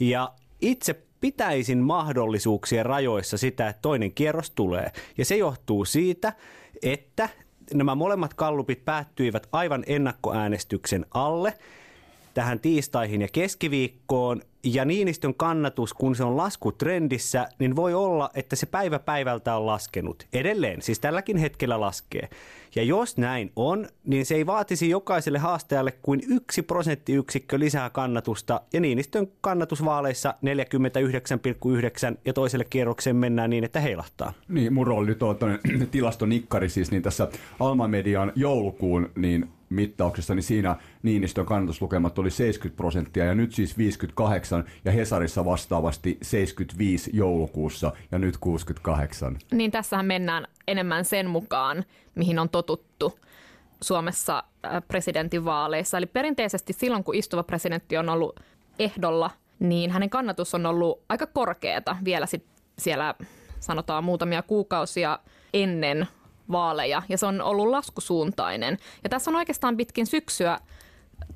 [0.00, 4.92] Ja itse pitäisin mahdollisuuksien rajoissa sitä, että toinen kierros tulee.
[5.18, 6.32] Ja se johtuu siitä,
[6.82, 7.28] että
[7.74, 11.54] nämä molemmat kallupit päättyivät aivan ennakkoäänestyksen alle
[12.34, 14.42] tähän tiistaihin ja keskiviikkoon.
[14.64, 19.66] Ja Niinistön kannatus, kun se on laskutrendissä, niin voi olla, että se päivä päivältä on
[19.66, 20.26] laskenut.
[20.32, 22.28] Edelleen, siis tälläkin hetkellä laskee.
[22.74, 28.60] Ja jos näin on, niin se ei vaatisi jokaiselle haastajalle kuin yksi prosenttiyksikkö lisää kannatusta,
[28.72, 30.34] ja Niinistön kannatusvaaleissa
[32.12, 34.32] 49,9 ja toiselle kierrokseen mennään niin, että heilahtaa.
[34.48, 35.36] Niin, mun rooli nyt on
[35.90, 37.28] tilastonikkari siis, niin tässä
[37.60, 43.78] Alma Median joulukuun niin mittauksessa, niin siinä Niinistön kannatuslukemat oli 70 prosenttia ja nyt siis
[43.78, 49.38] 58 ja Hesarissa vastaavasti 75 joulukuussa ja nyt 68.
[49.52, 53.18] Niin tässähän mennään enemmän sen mukaan, mihin on totuttu
[53.80, 55.98] Suomessa äh, presidentinvaaleissa.
[55.98, 58.40] Eli perinteisesti silloin, kun istuva presidentti on ollut
[58.78, 62.44] ehdolla, niin hänen kannatus on ollut aika korkeata vielä sit
[62.78, 63.14] siellä
[63.60, 65.18] sanotaan muutamia kuukausia
[65.54, 66.08] ennen
[66.52, 68.78] vaaleja ja se on ollut laskusuuntainen.
[69.04, 70.58] Ja tässä on oikeastaan pitkin syksyä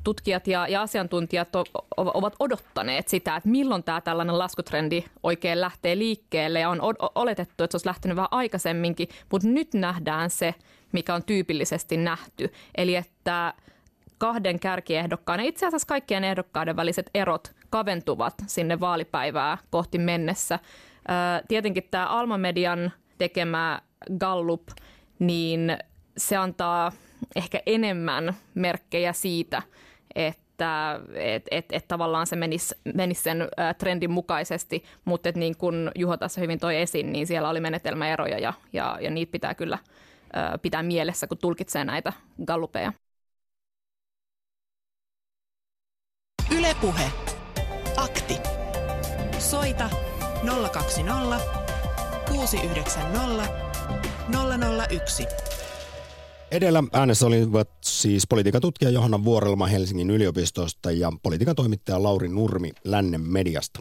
[0.05, 5.61] tutkijat ja, ja asiantuntijat o, o, ovat odottaneet sitä, että milloin tämä tällainen laskutrendi oikein
[5.61, 10.31] lähtee liikkeelle ja on o, oletettu, että se olisi lähtenyt vähän aikaisemminkin, mutta nyt nähdään
[10.31, 10.55] se,
[10.93, 12.53] mikä on tyypillisesti nähty.
[12.77, 13.55] Eli että
[14.19, 20.59] kahden kärkiehdokkaan ja itse asiassa kaikkien ehdokkaiden väliset erot kaventuvat sinne vaalipäivää kohti mennessä.
[21.49, 23.81] Tietenkin tämä Alma Median tekemä
[24.19, 24.63] Gallup–
[25.19, 25.79] niin
[26.17, 26.93] se antaa
[27.37, 29.63] ehkä enemmän merkkejä siitä,
[30.15, 36.17] että et, et, et tavallaan se menisi, menisi sen trendin mukaisesti, mutta niin kuin Juho
[36.17, 39.79] tässä hyvin toi esiin, niin siellä oli menetelmäeroja ja, ja, ja niitä pitää kyllä
[40.63, 42.13] pitää mielessä, kun tulkitsee näitä
[42.45, 42.93] gallupeja.
[46.59, 47.13] Ylepuhe.
[47.97, 48.35] Akti.
[49.39, 49.91] Soita
[50.73, 51.41] 020
[52.29, 53.68] 690
[54.89, 55.27] 001.
[56.53, 62.71] Edellä äänessä olivat siis politiikan tutkija Johanna Vuorelma Helsingin yliopistosta ja politiikan toimittaja Lauri Nurmi
[62.85, 63.81] Lännen mediasta.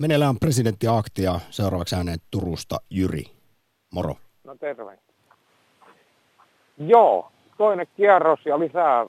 [0.00, 3.24] Meneillään presidenttiaktia, seuraavaksi ääneen Turusta Jyri.
[3.94, 4.14] Moro.
[4.44, 4.98] No terve.
[6.78, 9.06] Joo, toinen kierros ja lisää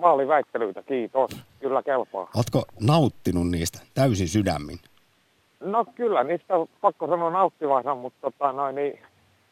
[0.00, 1.30] vaaliväittelyitä, kiitos.
[1.60, 2.30] Kyllä kelpaa.
[2.36, 4.78] Oletko nauttinut niistä täysin sydämin?
[5.60, 8.98] No kyllä, niistä on pakko sanoa nauttivansa, mutta tota, noin, niin,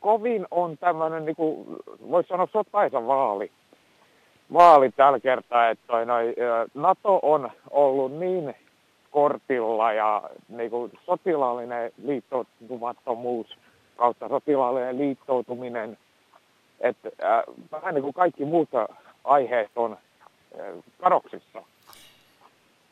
[0.00, 1.66] kovin on tämmöinen, niin kuin,
[2.10, 3.50] voisi sanoa sotaisa vaali.
[4.52, 6.34] Vaali tällä kertaa, että toi, noin,
[6.74, 8.54] NATO on ollut niin
[9.10, 13.58] kortilla ja niin kuin, sotilaallinen liittoutumattomuus
[13.96, 15.98] kautta sotilaallinen liittoutuminen,
[16.80, 18.68] että äh, vähän niin kuin kaikki muut
[19.24, 20.66] aiheet on äh,
[21.00, 21.62] kadoksissa.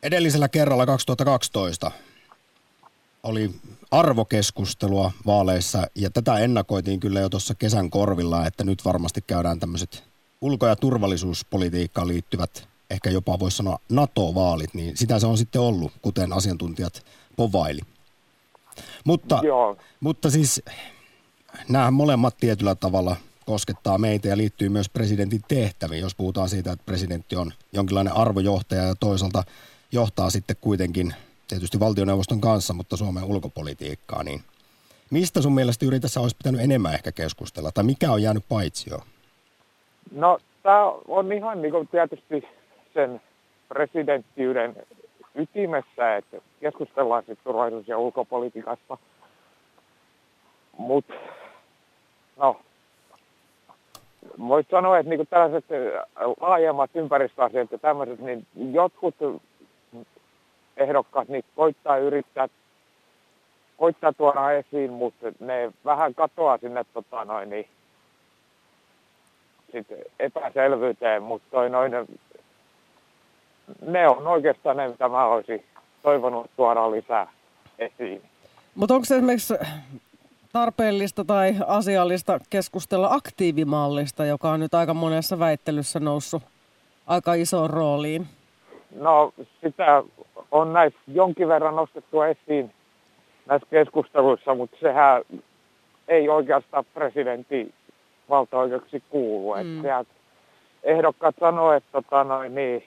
[0.02, 1.90] Edellisellä kerralla 2012
[3.24, 3.50] oli
[3.90, 10.04] arvokeskustelua vaaleissa ja tätä ennakoitiin kyllä jo tuossa kesän korvilla, että nyt varmasti käydään tämmöiset
[10.40, 15.92] ulko- ja turvallisuuspolitiikkaan liittyvät, ehkä jopa voisi sanoa NATO-vaalit, niin sitä se on sitten ollut,
[16.02, 17.06] kuten asiantuntijat
[17.36, 17.80] povaili.
[19.04, 19.76] Mutta, Joo.
[20.00, 20.62] mutta siis
[21.68, 26.84] nämä molemmat tietyllä tavalla koskettaa meitä ja liittyy myös presidentin tehtäviin, jos puhutaan siitä, että
[26.86, 29.44] presidentti on jonkinlainen arvojohtaja ja toisaalta
[29.92, 31.14] johtaa sitten kuitenkin
[31.48, 34.40] tietysti valtioneuvoston kanssa, mutta Suomen ulkopolitiikkaa, niin
[35.10, 38.90] mistä sun mielestä Jyri tässä olisi pitänyt enemmän ehkä keskustella, tai mikä on jäänyt paitsi
[38.90, 38.98] jo?
[40.12, 42.48] No tämä on ihan niin kuin tietysti
[42.94, 43.20] sen
[43.68, 44.76] presidenttiyden
[45.34, 48.98] ytimessä, että keskustellaan sitten turvallisuus- ja ulkopolitiikasta.
[50.78, 51.14] Mutta
[52.36, 52.60] no,
[54.48, 55.64] voisi sanoa, että niinku tällaiset
[56.40, 59.14] laajemmat ympäristöasiat ja tämmöiset, niin jotkut
[60.76, 62.48] ehdokkaat niin koittaa yrittää
[63.76, 67.68] koittaa tuoda esiin, mutta ne vähän katoaa sinne tota noin, niin,
[69.72, 69.86] sit
[70.20, 71.92] epäselvyyteen, mutta noin,
[73.86, 75.64] ne on oikeastaan ne, mitä mä olisin
[76.02, 77.26] toivonut tuoda lisää
[77.78, 78.22] esiin.
[78.74, 79.54] Mutta onko se esimerkiksi
[80.52, 86.42] tarpeellista tai asiallista keskustella aktiivimallista, joka on nyt aika monessa väittelyssä noussut
[87.06, 88.26] aika isoon rooliin?
[88.94, 90.02] No sitä
[90.50, 92.70] on näissä jonkin verran nostettu esiin
[93.46, 95.22] näissä keskusteluissa, mutta sehän
[96.08, 97.72] ei oikeastaan presidentin
[98.28, 99.54] valtaoikeuksi kuulu.
[99.54, 99.84] Mm.
[99.84, 100.14] Että
[100.82, 102.84] ehdokkaat sanoo, että tota noin, niin,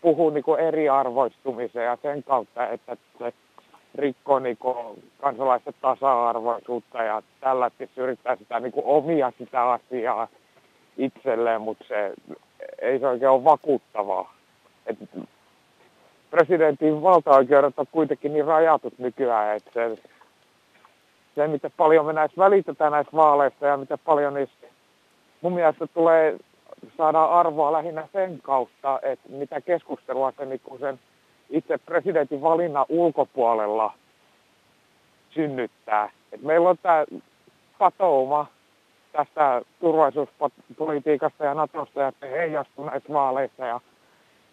[0.00, 3.32] puhuu niin kuin eriarvoistumiseen ja sen kautta, että se
[3.94, 4.76] rikkoo niin kuin
[5.20, 10.28] kansalaisten tasa-arvoisuutta ja tällä että yrittää sitä niin kuin omia sitä asiaa
[10.96, 12.12] itselleen, mutta se
[12.78, 14.34] ei se oikein ole vakuuttavaa.
[14.86, 14.98] Et
[16.30, 20.02] presidentin valtaoikeudet on kuitenkin niin rajatut nykyään, että se,
[21.34, 24.66] se mitä paljon me näissä välitetään näissä vaaleista ja mitä paljon niistä
[25.40, 26.38] mun mielestä tulee
[26.96, 31.00] saada arvoa lähinnä sen kautta, että mitä keskustelua se niin sen
[31.50, 33.92] itse presidentin valinnan ulkopuolella
[35.30, 36.10] synnyttää.
[36.32, 37.04] Et meillä on tämä
[37.78, 38.46] patouma
[39.12, 43.80] tästä turvallisuuspolitiikasta ja Natosta ja se heijastuu näissä vaaleissa ja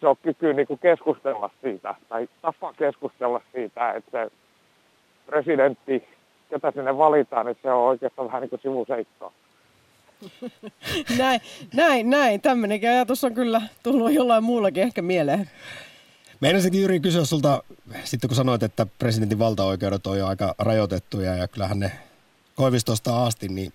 [0.02, 4.32] se on kyky niin kuin keskustella siitä tai tapa keskustella siitä, että se
[5.26, 6.08] presidentti,
[6.50, 9.32] ketä sinne valitaan, niin se on oikeastaan vähän niin kuin sivuseikkaa.
[11.18, 11.40] näin,
[11.74, 12.40] näin, näin.
[12.40, 15.50] Tämmöinenkin ajatus on kyllä tullut jollain muullakin ehkä mieleen.
[16.40, 17.62] Meidän Jyri kysyä sulta,
[18.04, 21.92] sitten kun sanoit, että presidentin valtaoikeudet on jo aika rajoitettuja ja kyllähän ne
[22.54, 23.72] Koivistosta asti, niin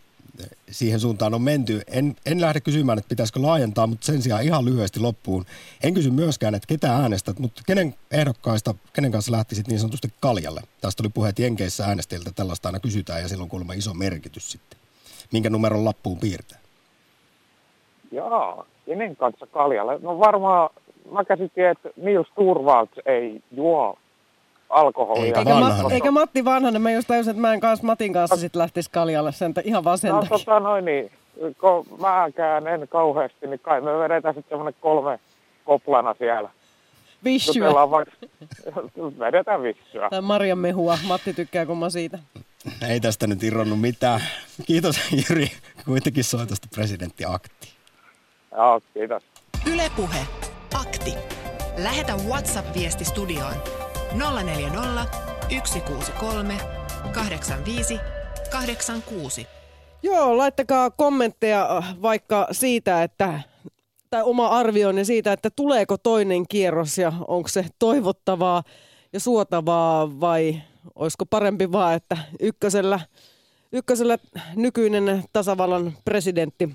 [0.72, 1.82] siihen suuntaan on menty.
[1.88, 5.46] En, en lähde kysymään, että pitäisikö laajentaa, mutta sen sijaan ihan lyhyesti loppuun.
[5.84, 10.62] En kysy myöskään, että ketä äänestät, mutta kenen ehdokkaista, kenen kanssa lähtisit niin sanotusti kaljalle?
[10.82, 14.80] Tästä oli puhe, että Jenkeissä äänestäjiltä tällaista aina kysytään ja silloin kuulemma iso merkitys sitten.
[15.32, 16.60] Minkä numeron lappuun piirtää?
[18.12, 20.00] Joo, kenen kanssa kaljalle?
[20.02, 20.70] No varmaan
[21.12, 23.98] mä käsitin, että Nils Turvalds ei juo
[24.70, 25.26] alkoholia.
[25.26, 28.40] Eikä, Ma- eikä Matti Vanhanen, mä just täysin, että mä en kanssa Matin kanssa no,
[28.40, 30.38] sit lähtisi kaljalle sen ihan vaan sen no, takia.
[30.38, 31.12] tota noin niin,
[31.62, 35.20] kun mäkään en kauheasti, niin kai me vedetään sitten semmoinen kolme
[35.66, 36.50] koplana siellä.
[37.24, 37.70] Vissyä.
[37.70, 38.16] Vaikka,
[39.20, 40.10] vedetään vissyä.
[40.10, 40.98] Tai Marjan mehua.
[41.08, 42.20] Matti tykkää kumma siitä.
[42.90, 44.22] Ei tästä nyt irronnut mitään.
[44.66, 45.52] Kiitos Jyri
[45.86, 47.74] kuitenkin soitosta presidentti Akti.
[48.52, 49.24] Joo, kiitos.
[49.74, 50.20] Ylepuhe.
[50.82, 51.14] Akti.
[51.78, 53.54] Lähetä WhatsApp-viesti studioon
[54.18, 55.06] 040
[55.64, 56.58] 163
[57.14, 58.00] 85
[58.50, 59.48] 86.
[60.04, 63.40] Joo, laittakaa kommentteja äh, vaikka siitä, että
[64.10, 68.64] tai oma arvioinnin siitä, että tuleeko toinen kierros ja onko se toivottavaa
[69.14, 70.62] ja suotavaa vai
[70.96, 73.00] olisiko parempi vaan, että ykkösellä,
[73.72, 74.18] ykkösellä
[74.56, 76.70] nykyinen tasavallan presidentti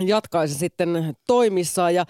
[0.00, 2.06] jatkaisi sitten toimissaan ja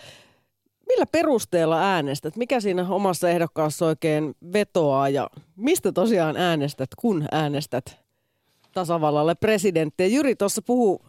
[0.87, 2.37] millä perusteella äänestät?
[2.37, 8.07] Mikä siinä omassa ehdokkaassa oikein vetoaa ja mistä tosiaan äänestät, kun äänestät?
[8.77, 10.07] tasavallalle presidenttiä.
[10.07, 11.07] Jyri tuossa puhuu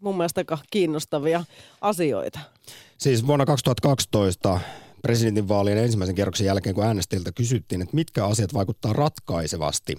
[0.00, 1.44] mun mielestä aika kiinnostavia
[1.80, 2.40] asioita.
[2.98, 4.60] Siis vuonna 2012
[5.02, 9.96] presidentinvaalien ensimmäisen kierroksen jälkeen, kun äänestäjiltä kysyttiin, että mitkä asiat vaikuttaa ratkaisevasti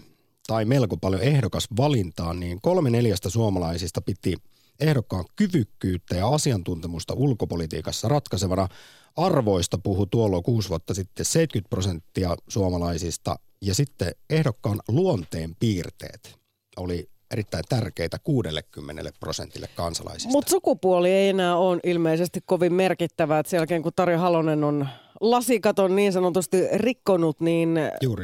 [0.47, 4.36] tai melko paljon ehdokas valintaan, niin kolme neljästä suomalaisista piti
[4.80, 8.67] ehdokkaan kyvykkyyttä ja asiantuntemusta ulkopolitiikassa ratkaisevana.
[9.15, 16.39] Arvoista puhu tuolloin kuusi vuotta sitten 70 prosenttia suomalaisista ja sitten ehdokkaan luonteen piirteet
[16.78, 20.32] oli erittäin tärkeitä 60 prosentille kansalaisista.
[20.32, 23.43] Mutta sukupuoli ei enää ole ilmeisesti kovin merkittävää.
[23.45, 24.88] Sen jälkeen kun Tarja Halonen on
[25.24, 27.80] lasikaton niin sanotusti rikkonut, niin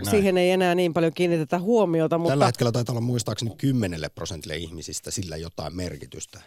[0.09, 2.17] siihen ei enää niin paljon kiinnitetä huomiota.
[2.17, 2.31] Mutta...
[2.31, 6.41] Tällä hetkellä taitaa olla muistaakseni 10 prosentille ihmisistä sillä jotain merkitystä,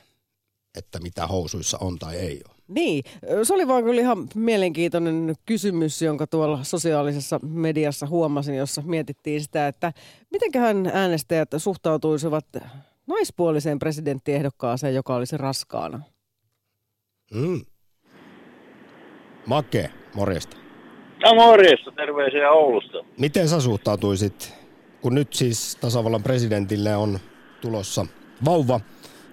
[0.78, 2.56] että mitä housuissa on tai ei ole.
[2.68, 3.04] Niin,
[3.42, 9.68] se oli vaan kyllä ihan mielenkiintoinen kysymys, jonka tuolla sosiaalisessa mediassa huomasin, jossa mietittiin sitä,
[9.68, 9.92] että
[10.30, 12.46] mitenköhän äänestäjät suhtautuisivat
[13.06, 16.02] naispuoliseen presidenttiehdokkaaseen, joka olisi raskaana.
[17.34, 17.60] Mm.
[19.46, 20.56] Make, morjesta.
[21.22, 22.98] No morjesta, terveisiä Oulusta.
[23.18, 24.54] Miten sä suhtautuisit,
[25.00, 27.18] kun nyt siis tasavallan presidentille on
[27.60, 28.06] tulossa
[28.44, 28.80] vauva,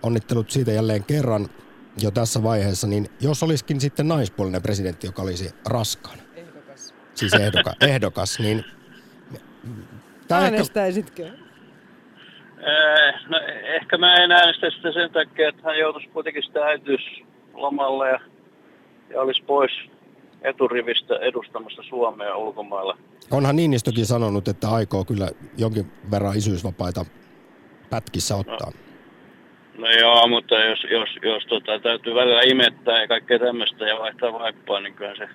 [0.03, 1.47] onnittelut siitä jälleen kerran
[2.01, 6.21] jo tässä vaiheessa, niin jos olisikin sitten naispuolinen presidentti, joka olisi raskaana.
[6.35, 6.95] Ehdokas.
[7.15, 8.65] Siis ehdoka, ehdokas, niin...
[10.31, 11.25] Äänestäisitkö?
[11.25, 11.39] Ehkä...
[13.29, 18.19] no, ehkä mä en äänestä sitä sen takia, että hän joutuisi kuitenkin sitä äitiyslomalle ja,
[19.09, 19.71] ja olisi pois
[20.41, 22.97] eturivistä edustamassa Suomea ulkomailla.
[23.31, 27.05] Onhan Niinistökin sanonut, että aikoo kyllä jonkin verran isyysvapaita
[27.89, 28.71] pätkissä ottaa.
[28.71, 28.89] No.
[29.77, 34.33] No joo, mutta jos, jos, jos tota, täytyy välillä imettää ja kaikkea tämmöistä ja vaihtaa
[34.33, 35.29] vaippaa, niin kyllä se,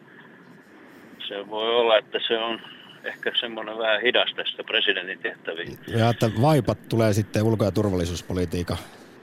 [1.28, 2.60] se voi olla, että se on
[3.04, 5.78] ehkä semmoinen vähän hidas tästä presidentin tehtäviin.
[5.86, 8.76] Ja että vaipat tulee sitten ulko- ja turvallisuuspolitiikan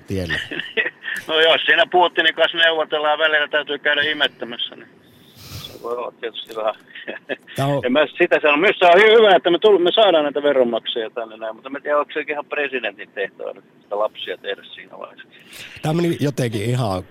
[0.08, 0.40] tielle.
[1.28, 4.90] no jos siinä Putinin kanssa neuvotellaan välillä, täytyy käydä imettämässä, niin
[5.84, 6.76] voi olla tietysti vähän.
[7.58, 7.82] No.
[7.86, 8.58] en mä sitä sano.
[8.58, 11.80] Myös se on hyvä, että me, tull, me saadaan näitä veronmaksajia tänne näin, mutta mä
[11.80, 15.28] tiedän, onko se ihan presidentin tehtävä sitä lapsia tehdä siinä vaiheessa.
[15.82, 17.04] Tämä meni jotenkin ihan,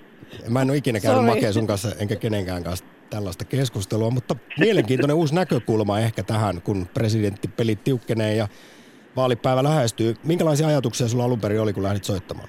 [0.48, 5.16] mä en ole ikinä käynyt makea sun kanssa, enkä kenenkään kanssa tällaista keskustelua, mutta mielenkiintoinen
[5.16, 8.48] uusi näkökulma ehkä tähän, kun presidenttipelit tiukkenee ja
[9.16, 10.14] vaalipäivä lähestyy.
[10.24, 12.48] Minkälaisia ajatuksia sulla alun perin oli, kun lähdit soittamaan?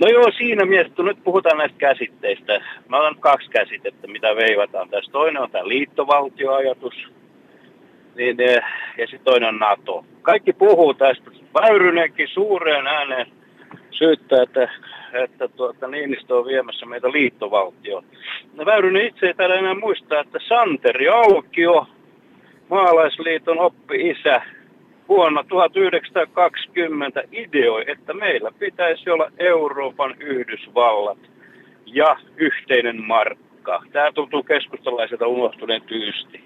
[0.00, 2.60] No joo, siinä mielessä, nyt puhutaan näistä käsitteistä.
[2.88, 5.12] Mä olen kaksi käsitettä, mitä veivataan tässä.
[5.12, 6.94] Toinen on tämä liittovaltioajatus,
[8.16, 8.62] niin, eh,
[8.98, 10.04] ja sitten toinen on NATO.
[10.22, 11.30] Kaikki puhuu tästä.
[11.54, 13.26] Väyrynenkin suureen ääneen
[13.90, 14.68] syyttää, että,
[15.12, 18.04] että tuota, Niinistö on viemässä meitä liittovaltioon.
[18.54, 21.86] No Väyrynen itse ei täällä enää muistaa, että Santeri Aukio,
[22.68, 24.42] maalaisliiton oppi-isä,
[25.10, 31.18] vuonna 1920 ideoi, että meillä pitäisi olla Euroopan Yhdysvallat
[31.86, 33.82] ja yhteinen markka.
[33.92, 36.40] Tämä tuntuu keskustalaiselta unohtuneen tyysti.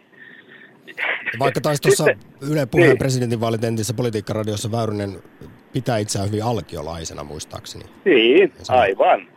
[1.38, 2.04] Vaikka taisi tuossa
[2.52, 2.98] Yle Puheen niin.
[2.98, 5.10] presidentinvaalit entisessä politiikkaradiossa Väyrynen
[5.72, 7.84] pitää itseään hyvin alkiolaisena muistaakseni.
[8.04, 9.28] Niin, aivan.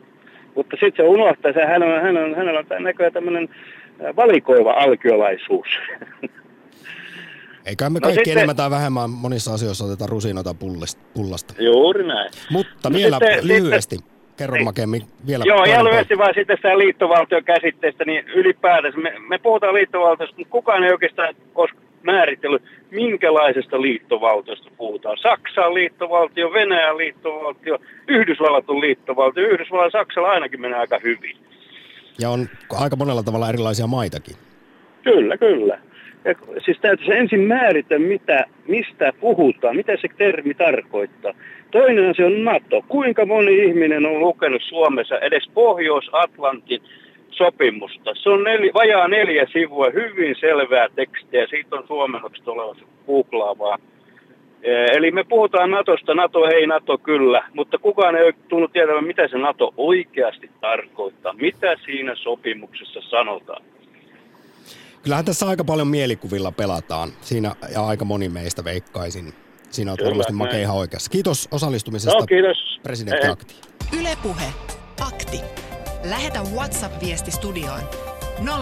[0.56, 3.50] Mutta sitten se unohtaa, että hän on, hän on, hänellä on näköjään tämmöinen
[4.16, 5.68] valikoiva alkiolaisuus.
[7.68, 10.56] Eikä me no kaikki sitten, enemmän tai vähemmän monissa asioissa oteta rusinoita
[11.14, 11.54] pullasta.
[11.60, 12.32] Juuri näin.
[12.50, 13.96] Mutta no vielä sitten, lyhyesti.
[13.96, 14.66] Sitten, Kerro niin.
[14.66, 15.44] Makemmin vielä.
[15.48, 20.52] Joo, ja lyhyesti vaan sitten sitä liittovaltion käsitteestä, niin ylipäätänsä me, me puhutaan liittovaltiosta, mutta
[20.52, 21.70] kukaan ei oikeastaan ole
[22.04, 25.18] määritellyt, minkälaisesta liittovaltiosta puhutaan.
[25.18, 29.44] Saksa on liittovaltio, Venäjä on liittovaltio, Yhdysvallat on liittovaltio.
[29.44, 31.38] Yhdysvallat ja Saksalla ainakin menee aika hyvin.
[32.20, 34.36] Ja on aika monella tavalla erilaisia maitakin.
[35.04, 35.80] Kyllä, kyllä.
[36.26, 41.34] Ja siis täytyisi ensin määritellä, mitä, mistä puhutaan, mitä se termi tarkoittaa.
[41.72, 42.84] Toinen asia on NATO.
[42.88, 46.82] Kuinka moni ihminen on lukenut Suomessa edes Pohjois-Atlantin
[47.32, 48.16] sopimusta?
[48.16, 51.48] Se on neli, vajaa neljä sivua, hyvin selvää tekstiä.
[51.48, 53.78] Siitä on suomennokset olevassa googlaavaa.
[54.64, 59.38] Eli me puhutaan Natosta, Nato ei, Nato kyllä, mutta kukaan ei tullut tietämään, mitä se
[59.38, 63.62] Nato oikeasti tarkoittaa, mitä siinä sopimuksessa sanotaan
[65.04, 67.14] kyllähän tässä aika paljon mielikuvilla pelataan.
[67.22, 69.34] Siinä ja aika moni meistä veikkaisin.
[69.72, 71.12] Siinä on varmasti Make ihan oikeassa.
[71.12, 72.20] Kiitos osallistumisesta.
[72.20, 72.80] No, kiitos.
[72.84, 73.56] Presidentti Akti.
[74.00, 74.54] Ylepuhe
[75.02, 75.42] Akti.
[76.04, 77.82] Lähetä WhatsApp-viesti studioon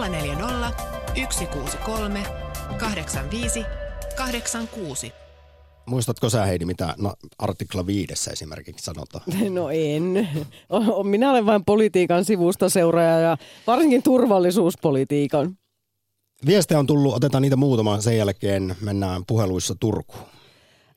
[0.08, 0.96] 040
[1.30, 2.22] 163
[2.78, 3.64] 85
[4.16, 5.12] 86.
[5.86, 9.24] Muistatko sä Heidi, mitä no, artikla viidessä esimerkiksi sanotaan?
[9.50, 10.28] No en.
[11.10, 14.02] Minä olen vain politiikan sivusta seuraaja ja varsinkin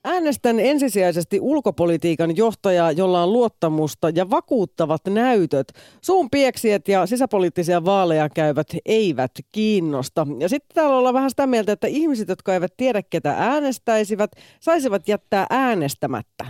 [0.04, 5.68] Äänestän ensisijaisesti ulkopolitiikan johtajaa, jolla on luottamusta ja vakuuttavat näytöt.
[6.02, 10.28] Suun pieksiet ja sisäpoliittisia vaaleja käyvät eivät kiinnosta.
[10.40, 15.08] Ja sitten täällä ollaan vähän sitä mieltä, että ihmiset, jotka eivät tiedä ketä äänestäisivät, saisivat
[15.08, 16.46] jättää äänestämättä.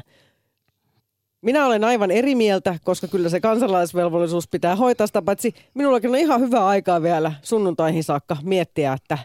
[1.41, 6.15] Minä olen aivan eri mieltä, koska kyllä se kansalaisvelvollisuus pitää hoitaa sitä, paitsi minullakin on
[6.15, 9.17] ihan hyvä aikaa vielä sunnuntaihin saakka miettiä, että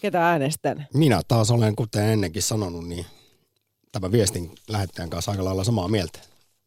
[0.00, 0.86] ketä äänestän.
[0.94, 3.06] Minä taas olen, kuten ennenkin sanonut, niin
[3.92, 6.18] tämän viestin lähettäjän kanssa aika lailla samaa mieltä.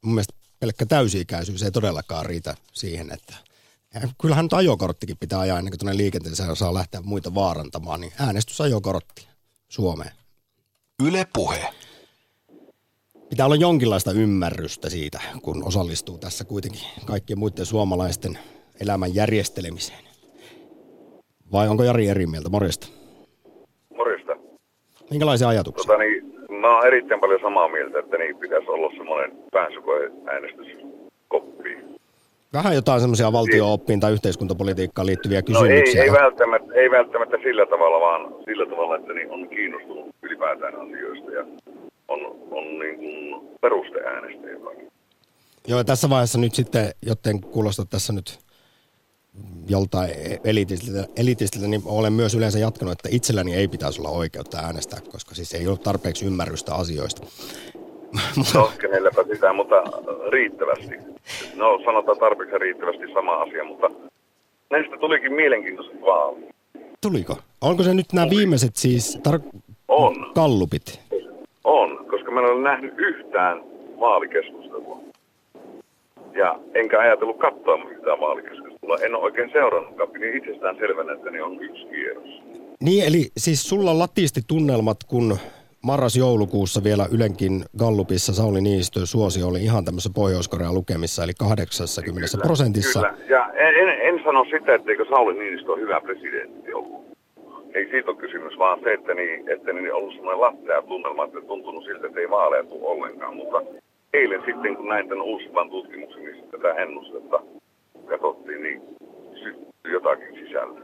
[0.02, 3.34] Mun mielestä pelkkä täysi-ikäisyys ei todellakaan riitä siihen, että
[4.22, 9.28] kyllähän nyt ajokorttikin pitää ajaa ennen kuin tuonne liikenteeseen saa lähteä muita vaarantamaan, niin äänestysajokortti
[9.70, 10.12] Suomeen.
[11.04, 11.74] Yle Puhe.
[13.30, 18.38] Pitää olla jonkinlaista ymmärrystä siitä, kun osallistuu tässä kuitenkin kaikkien muiden suomalaisten
[18.82, 20.00] elämän järjestelemiseen.
[21.52, 22.50] Vai onko Jari eri mieltä?
[22.50, 22.88] Morjesta.
[23.98, 24.36] Morjesta.
[25.12, 25.88] Minkälaisia ajatuksia?
[25.88, 26.24] Tota niin,
[26.62, 31.78] mä oon erittäin paljon samaa mieltä, että niin pitäisi olla semmoinen pääsykoeäänestyskoppi.
[32.54, 36.04] Vähän jotain semmoisia valtio-oppiin tai yhteiskuntapolitiikkaan liittyviä No kysymyksiä.
[36.04, 40.74] ei, ei, välttämättä, ei välttämättä sillä tavalla, vaan sillä tavalla, että niin on kiinnostunut ylipäätään
[40.76, 41.46] asioista ja
[42.08, 42.20] on,
[42.52, 44.58] on niin kuin perusteäänestäjä.
[45.68, 48.40] Joo, ja tässä vaiheessa nyt sitten, joten kuulosta tässä nyt
[49.70, 50.10] joltain
[50.44, 55.36] elitistiltä, elitistiltä, niin olen myös yleensä jatkanut, että itselläni ei pitäisi olla oikeutta äänestää, koska
[55.36, 57.22] siis ei ole tarpeeksi ymmärrystä asioista.
[58.54, 59.76] No, kenelläpä sitä, mutta
[60.32, 60.96] riittävästi.
[61.56, 63.92] No, sanotaan tarpeeksi riittävästi sama asia, mutta
[64.70, 66.46] näistä tulikin mielenkiintoiset vaalit.
[67.02, 67.38] Tuliko?
[67.62, 70.32] Onko se nyt nämä viimeiset siis tar- On.
[70.36, 71.00] kallupit?
[71.68, 73.64] On, koska mä en ole nähnyt yhtään
[74.00, 75.00] vaalikeskustelua.
[76.34, 78.98] Ja enkä ajatellut katsoa mitään vaalikeskustelua.
[79.02, 80.10] En ole oikein seurannutkaan.
[80.10, 82.42] Pidin itsestään selvänä, että ne on yksi kierros.
[82.82, 85.38] Niin, eli siis sulla latisti tunnelmat, kun
[85.82, 93.00] marras-joulukuussa vielä Ylenkin Gallupissa Sauli Niinistön suosio oli ihan tämmöisessä Pohjois-Korean lukemissa, eli 80 prosentissa.
[93.00, 93.18] Kyllä.
[93.30, 97.07] Ja en, en, en sano sitä, etteikö Sauli Niinistö ole hyvä presidentti ollut.
[97.78, 101.42] Ei siitä ole kysymys, vaan se, että, niin, että niin ollut semmoinen lattea tunnelma, että
[101.42, 103.36] tuntunut siltä, että ei vaaleja tule ollenkaan.
[103.36, 103.60] Mutta
[104.14, 107.40] eilen sitten, kun näin tämän uusimman tutkimuksen, niin sitten tätä ennustetta
[108.10, 108.82] katsottiin, niin
[109.44, 110.80] syttyi jotakin sisällä.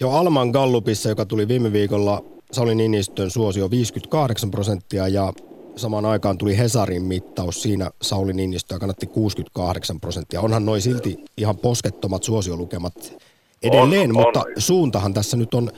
[0.00, 5.32] Jo Alman Gallupissa, joka tuli viime viikolla, Sauli Niinistön suosio 58 prosenttia ja
[5.76, 7.62] samaan aikaan tuli Hesarin mittaus.
[7.62, 10.40] Siinä Sauli Niinistöä kannatti 68 prosenttia.
[10.40, 12.94] Onhan noin silti ihan poskettomat suosiolukemat
[13.62, 14.46] edelleen, On, mutta on.
[14.58, 15.70] suuntahan tässä nyt on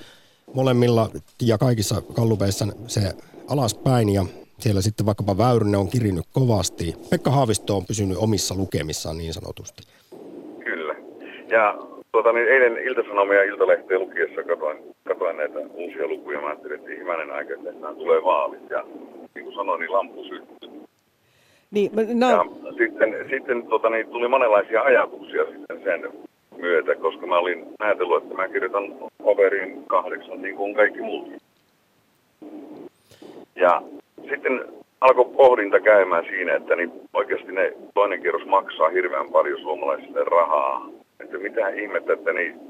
[0.55, 1.09] molemmilla
[1.43, 3.01] ja kaikissa kallupeissa se
[3.49, 4.25] alaspäin ja
[4.59, 6.95] siellä sitten vaikkapa Väyrynen on kirinyt kovasti.
[7.11, 9.83] Pekka Haavisto on pysynyt omissa lukemissaan niin sanotusti.
[10.65, 10.95] Kyllä.
[11.49, 11.79] Ja
[12.13, 14.79] tuota, niin eilen Ilta-Sanomia ja Iltalehteen lukiessa katoin,
[15.09, 16.41] katoin näitä uusia lukuja.
[16.41, 18.71] Mä ajattelin, että hyvänen aika, että nämä tulee vaalit.
[18.71, 18.85] Ja
[19.35, 20.71] niin kuin sanoin, niin lampu syttyi.
[21.71, 26.01] Niin, mä- no, Ja sitten, sitten tota, niin, tuli monenlaisia ajatuksia sitten sen
[26.59, 28.95] myötä, koska mä olin ajatellut, että mä kirjoitan
[29.25, 31.41] paperin kahdeksan niin kuin kaikki muutkin.
[33.57, 33.83] Ja
[34.31, 34.65] sitten
[35.01, 40.89] alkoi pohdinta käymään siinä, että niin oikeasti ne toinen kierros maksaa hirveän paljon suomalaisille rahaa.
[41.21, 42.61] Että mitä ihmettä, että niin,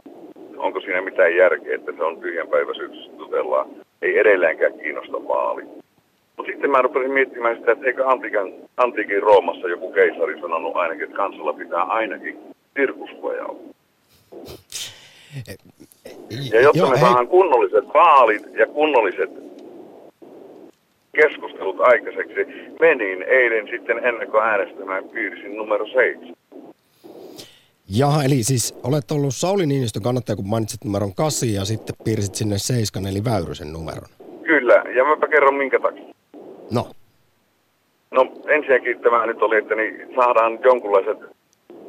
[0.56, 3.68] onko siinä mitään järkeä, että se on tyhjänpäiväisyyksessä jutellaan.
[4.02, 5.62] Ei edelleenkään kiinnosta vaali.
[6.36, 11.04] Mutta sitten mä rupesin miettimään sitä, että eikö antiikan, antiikin Roomassa joku keisari sanonut ainakin,
[11.04, 12.38] että kansalla pitää ainakin
[12.76, 13.60] sirkuspoja olla.
[16.52, 19.30] Ja jotta Joo, me saadaan kunnolliset vaalit ja kunnolliset
[21.12, 22.40] keskustelut aikaiseksi,
[22.80, 26.36] menin eilen sitten ennakkoäänestämään piirisin numero seitsemän.
[27.88, 32.34] Jaha, eli siis olet ollut Sauli Niinistön kannattaja, kun mainitsit numeron 8 ja sitten piirsit
[32.34, 34.08] sinne 7 eli Väyrysen numeron.
[34.42, 36.14] Kyllä, ja mäpä kerron minkä takia.
[36.70, 36.90] No.
[38.10, 41.35] No ensinnäkin tämä nyt oli, että niin saadaan jonkunlaiset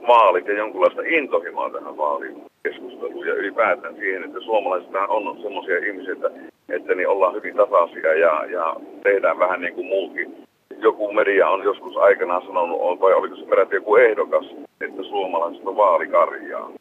[0.07, 6.31] vaalit ja jonkunlaista intohimoa tähän vaalikeskusteluun ja ylipäätään siihen, että suomalaiset on semmoisia ihmisiä, että,
[6.69, 10.47] että niin ollaan hyvin tasaisia ja, ja tehdään vähän niin kuin muutkin.
[10.79, 14.45] Joku media on joskus aikanaan sanonut, on- vai oliko se peräti joku ehdokas,
[14.81, 16.71] että suomalaiset on vaalikarjaa.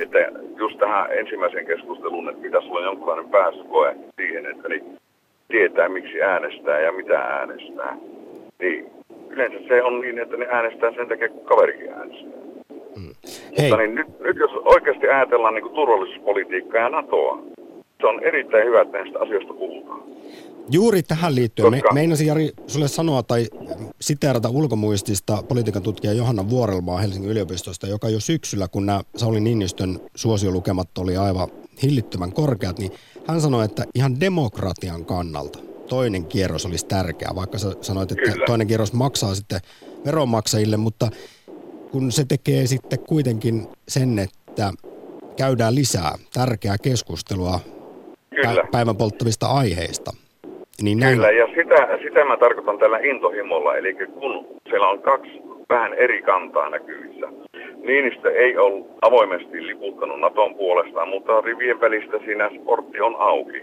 [0.00, 0.18] Että
[0.56, 4.98] just tähän ensimmäiseen keskusteluun, että pitäisi olla jonkinlainen pääsykoe siihen, että niin
[5.48, 7.96] tietää miksi äänestää ja mitä äänestää.
[8.58, 8.90] Niin
[9.30, 12.40] yleensä se on niin, että ne äänestää sen takia, kun kaverikin äänestää.
[13.58, 17.42] Mutta niin nyt, nyt jos oikeasti ajatellaan niin kuin turvallisuuspolitiikkaa ja NATOa,
[18.00, 20.02] se on erittäin hyvä, että näistä asioista puhutaan.
[20.70, 23.46] Juuri tähän liittyen, me, Koska- meinasin Jari sulle sanoa tai
[24.00, 29.98] siteerata ulkomuistista politiikan tutkija Johanna Vuorelmaa Helsingin yliopistosta, joka jo syksyllä, kun nämä Sauli Niinistön
[30.14, 31.48] suosiolukemat oli aivan
[31.82, 32.92] hillittömän korkeat, niin
[33.26, 38.46] hän sanoi, että ihan demokratian kannalta toinen kierros olisi tärkeä, vaikka sä sanoit, että Kyllä.
[38.46, 39.60] toinen kierros maksaa sitten
[40.06, 41.06] veronmaksajille, mutta
[41.92, 44.72] kun se tekee sitten kuitenkin sen, että
[45.36, 47.60] käydään lisää tärkeää keskustelua
[48.30, 48.64] Kyllä.
[48.72, 50.10] päivän polttavista aiheista.
[50.82, 55.30] Niin näin, Kyllä, ja sitä, sitä mä tarkoitan tällä intohimolla, eli kun siellä on kaksi
[55.68, 57.26] vähän eri kantaa näkyvissä.
[57.84, 63.62] Niinistö ei ollut avoimesti liputtanut Naton puolestaan, mutta rivien välistä siinä sportti on auki.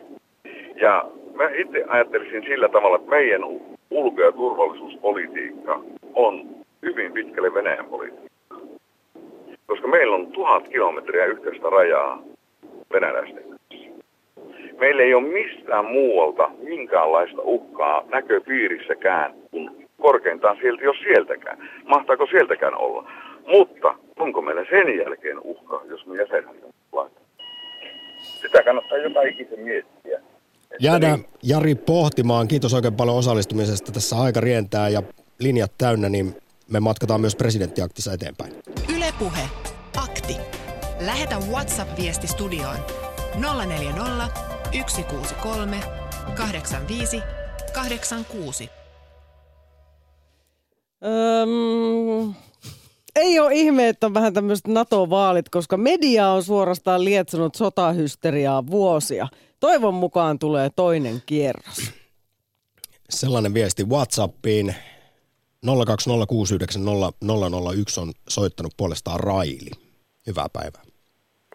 [0.82, 1.06] Ja
[1.38, 3.42] mä itse ajattelisin sillä tavalla, että meidän
[3.90, 5.80] ulko- ja turvallisuuspolitiikka
[6.14, 6.46] on
[6.82, 8.60] hyvin pitkälle Venäjän politiikkaa.
[9.68, 12.24] Koska meillä on tuhat kilometriä yhteistä rajaa
[12.94, 13.58] venäläisten kanssa.
[14.80, 21.70] Meillä ei ole mistään muualta minkäänlaista uhkaa näköpiirissäkään, kuin korkeintaan sieltä, jos sieltäkään.
[21.86, 23.12] Mahtaako sieltäkään olla?
[23.48, 27.28] Mutta onko meillä sen jälkeen uhka, jos me jäsenyyden laitetaan?
[28.18, 30.20] Sitä kannattaa joka ikisen miettiä.
[30.80, 32.48] Jäädään Jari pohtimaan.
[32.48, 33.92] Kiitos oikein paljon osallistumisesta.
[33.92, 35.04] Tässä aika rientää ja
[35.40, 36.36] linjat täynnä, niin
[36.70, 38.54] me matkataan myös presidenttiaktissa eteenpäin.
[38.96, 39.50] Ylepuhe
[39.98, 40.38] Akti.
[41.00, 42.78] Lähetä WhatsApp-viesti studioon
[43.66, 44.30] 040
[44.88, 45.78] 163
[46.36, 47.22] 85
[47.74, 48.70] 86.
[51.06, 52.34] Öm,
[53.16, 59.28] ei ole ihme, että on vähän tämmöiset NATO-vaalit, koska media on suorastaan lietsonut sotahysteriaa vuosia.
[59.60, 61.94] Toivon mukaan tulee toinen kierros.
[63.10, 64.76] Sellainen viesti WhatsAppiin
[65.66, 69.72] 020690001 on soittanut puolestaan Raili.
[70.28, 70.82] Hyvää päivää.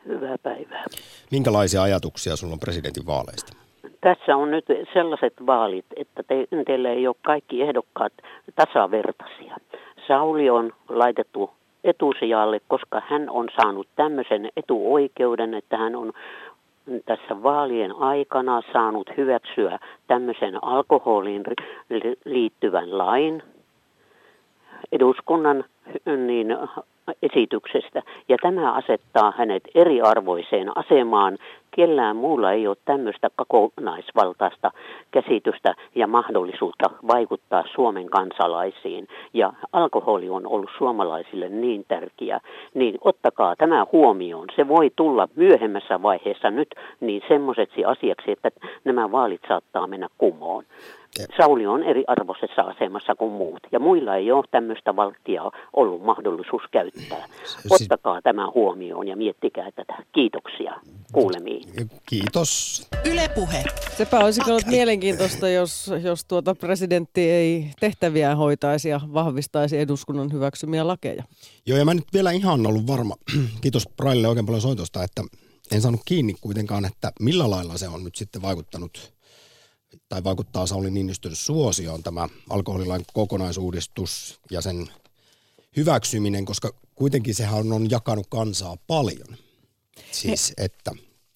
[0.06, 0.84] Hyvää päivää.
[1.30, 3.52] Minkälaisia ajatuksia sulla on presidentin vaaleista?
[4.00, 8.12] Tässä on nyt sellaiset vaalit, että te, teillä ei ole kaikki ehdokkaat
[8.54, 9.56] tasavertaisia.
[10.08, 11.50] Sauli on laitettu
[11.84, 16.12] etusijalle, koska hän on saanut tämmöisen etuoikeuden, että hän on
[17.04, 21.42] tässä vaalien aikana saanut hyväksyä tämmöisen alkoholiin
[22.24, 23.42] liittyvän lain.
[24.92, 25.64] Eduskunnan
[26.26, 26.56] niin,
[27.22, 28.02] esityksestä.
[28.28, 31.38] Ja tämä asettaa hänet eriarvoiseen asemaan.
[31.76, 34.70] Kellään muulla ei ole tämmöistä kokonaisvaltaista
[35.10, 39.08] käsitystä ja mahdollisuutta vaikuttaa Suomen kansalaisiin.
[39.34, 42.40] Ja alkoholi on ollut suomalaisille niin tärkeä,
[42.74, 44.48] niin ottakaa tämä huomioon.
[44.56, 46.68] Se voi tulla myöhemmässä vaiheessa nyt
[47.00, 48.50] niin semmoiseksi asiaksi, että
[48.84, 50.64] nämä vaalit saattaa mennä kumoon.
[51.36, 55.42] Sauli on eriarvoisessa asemassa kuin muut, ja muilla ei ole tämmöistä valttia
[55.76, 57.28] ollut mahdollisuus käyttää.
[57.70, 59.94] Ottakaa tämä huomioon ja miettikää tätä.
[60.12, 60.74] Kiitoksia.
[61.12, 61.62] Kuulemiin.
[62.08, 62.82] Kiitos.
[63.04, 63.64] Ylepuhe.
[63.96, 70.86] Sepä olisi ollut mielenkiintoista, jos, jos tuota presidentti ei tehtäviä hoitaisi ja vahvistaisi eduskunnan hyväksymiä
[70.86, 71.22] lakeja.
[71.66, 73.14] Joo, ja mä nyt vielä ihan ollut varma,
[73.60, 75.22] kiitos Raille oikein paljon soitosta, että
[75.72, 79.12] en saanut kiinni kuitenkaan, että millä lailla se on nyt sitten vaikuttanut
[80.08, 84.86] tai vaikuttaa Sauli Niinistön suosioon tämä alkoholilain kokonaisuudistus ja sen
[85.76, 89.36] hyväksyminen, koska kuitenkin sehän on jakanut kansaa paljon.
[90.10, 90.90] Siis, että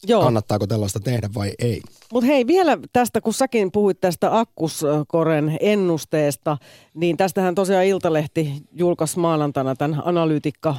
[0.06, 0.22] Joo.
[0.22, 1.82] kannattaako tällaista tehdä vai ei.
[2.12, 6.58] Mutta hei, vielä tästä, kun säkin puhuit tästä Akkuskoren ennusteesta,
[6.94, 10.76] niin tästähän tosiaan Iltalehti julkaisi maanantaina tämän analyytikka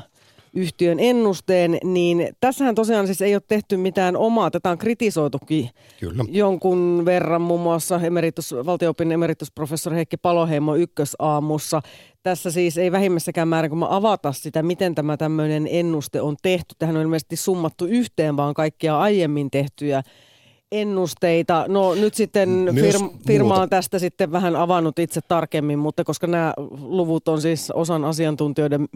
[0.54, 5.70] yhtiön ennusteen, niin tässähän tosiaan siis ei ole tehty mitään omaa, tätä on kritisoitukin
[6.00, 6.26] Kyllä.
[6.30, 11.82] jonkun verran, muun muassa emeritus, valtioopin emeritusprofessori Heikki Paloheimo ykkösaamussa.
[12.24, 16.76] Tässä siis ei vähimmässäkään määrin, kun mä avata sitä, miten tämä tämmöinen ennuste on tehty.
[16.80, 20.04] Tähän on ilmeisesti summattu yhteen vaan kaikkia aiemmin tehtyjä
[20.72, 21.66] ennusteita.
[21.68, 26.54] No nyt sitten firma, firma on tästä sitten vähän avannut itse tarkemmin, mutta koska nämä
[26.82, 28.88] luvut on siis osan asiantuntijoiden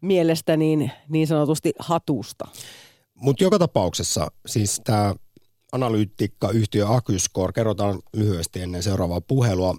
[0.00, 2.44] mielestä niin, niin sanotusti hatusta.
[3.14, 5.14] Mutta joka tapauksessa siis tämä
[5.72, 9.76] analyytikka-yhtiö Acyscore, kerrotaan lyhyesti ennen seuraavaa puhelua,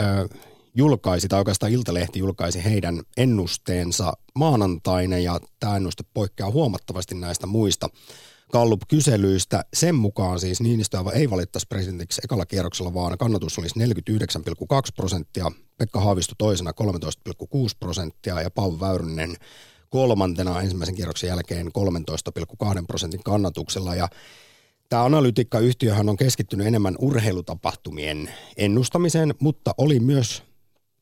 [0.00, 0.28] ö,
[0.74, 7.88] julkaisi, tai oikeastaan Iltalehti julkaisi heidän ennusteensa maanantaina, ja tämä ennuste poikkeaa huomattavasti näistä muista
[8.54, 9.64] Gallup-kyselyistä.
[9.74, 13.84] Sen mukaan siis Niinistöä ei valittaisi presidentiksi ekalla kierroksella, vaan kannatus olisi 49,2
[14.96, 17.46] prosenttia, Pekka Haavisto toisena 13,6
[17.80, 19.36] prosenttia ja Paavo Väyrynen
[19.88, 21.72] kolmantena ensimmäisen kierroksen jälkeen 13,2
[22.86, 23.94] prosentin kannatuksella.
[23.94, 24.08] Ja
[24.88, 30.42] Tämä analytiikkayhtiöhän on keskittynyt enemmän urheilutapahtumien ennustamiseen, mutta oli myös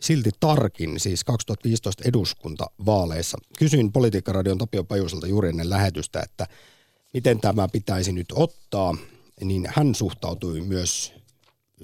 [0.00, 3.38] silti tarkin, siis 2015 eduskuntavaaleissa.
[3.58, 6.46] Kysyin Politiikkaradion Tapio Pajuselta juuri ennen lähetystä, että
[7.12, 8.96] miten tämä pitäisi nyt ottaa,
[9.40, 11.12] niin hän suhtautui myös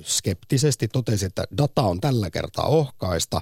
[0.03, 3.41] skeptisesti, totesi, että data on tällä kertaa ohkaista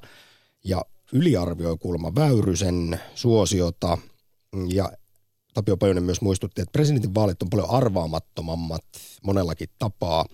[0.64, 0.82] ja
[1.12, 3.98] yliarvioi kuulemma Väyrysen suosiota
[4.68, 4.92] ja
[5.54, 8.84] Tapio Pajunen myös muistutti, että presidentin vaalit on paljon arvaamattomammat
[9.22, 10.24] monellakin tapaa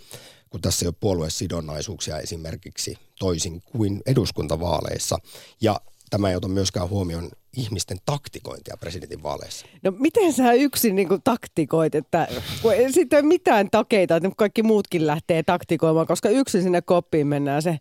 [0.53, 5.19] kun tässä ei ole puoluesidonnaisuuksia esimerkiksi toisin kuin eduskuntavaaleissa.
[5.61, 5.81] Ja
[6.13, 9.67] tämä ei ota myöskään huomioon ihmisten taktikointia presidentinvaaleissa.
[9.83, 12.29] No miten sä yksin niin taktikoit, että
[12.63, 17.27] kun ei sitten ole mitään takeita, että kaikki muutkin lähtee taktikoimaan, koska yksin sinne koppiin
[17.27, 17.79] mennään se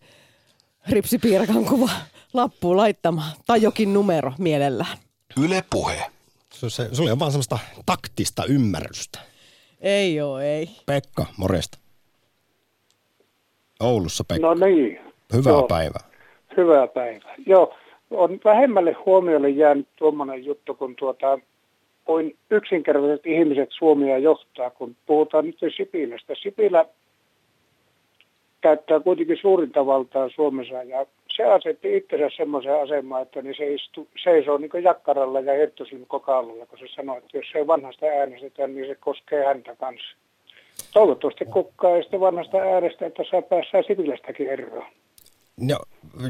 [0.90, 1.90] ripsipiirakan kuva
[2.34, 4.98] lappuun laittamaan tai jokin numero mielellään.
[5.44, 6.12] Yle puhe.
[6.54, 9.20] Se, se, se oli vaan semmoista taktista ymmärrystä.
[9.82, 10.70] Ei oo, ei.
[10.86, 11.78] Pekka, morjesta.
[13.80, 14.48] Oulussa Pekka.
[14.48, 15.00] No niin.
[15.34, 15.68] Hyvää Joo.
[15.68, 16.04] päivää.
[16.58, 17.36] Hyvää päivää.
[17.46, 17.74] Joo,
[18.12, 21.40] on vähemmälle huomiolle jäänyt tuommoinen juttu, kun tuota,
[22.06, 26.34] kuin yksinkertaiset ihmiset Suomia johtaa, kun puhutaan nyt Sipilästä.
[26.36, 26.86] Sipilä
[28.62, 31.06] käyttää kuitenkin suurinta valtaa Suomessa ja
[31.36, 36.66] se asetti itsensä semmoiseen asemaan, että niin se istu, seisoo niin jakkaralla ja Herttosin kokaalulla,
[36.66, 40.16] kun se sanoo, että jos se vanhasta äänestetään, niin se koskee häntä kanssa.
[40.94, 44.86] Toivottavasti kukkaa ei sitten vanhasta äänestä, että saa päässään Sipilästäkin eroon.
[45.62, 45.80] No,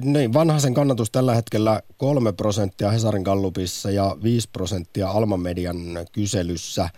[0.04, 5.78] niin, vanhaisen kannatus tällä hetkellä 3 prosenttia Hesarin Gallupissa ja 5 prosenttia Alman Median
[6.12, 6.90] kyselyssä.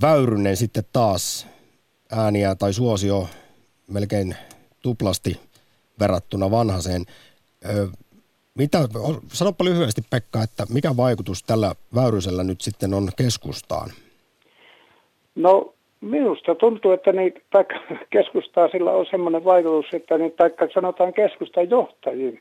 [0.00, 1.46] Väyrynen sitten taas
[2.10, 3.28] ääniä tai suosio
[3.86, 4.36] melkein
[4.82, 5.40] tuplasti
[6.00, 7.06] verrattuna vanhaseen.
[8.54, 8.88] mitä,
[9.32, 13.90] sanoppa lyhyesti Pekka, että mikä vaikutus tällä Väyrysellä nyt sitten on keskustaan?
[15.34, 17.74] No Minusta tuntuu, että niitä, taikka
[18.10, 22.40] keskustaa sillä on sellainen vaikutus, että niitä, taikka sanotaan keskustan johtajiin,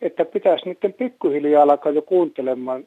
[0.00, 2.84] että pitäisi niiden pikkuhiljaa alkaa jo kuuntelemaan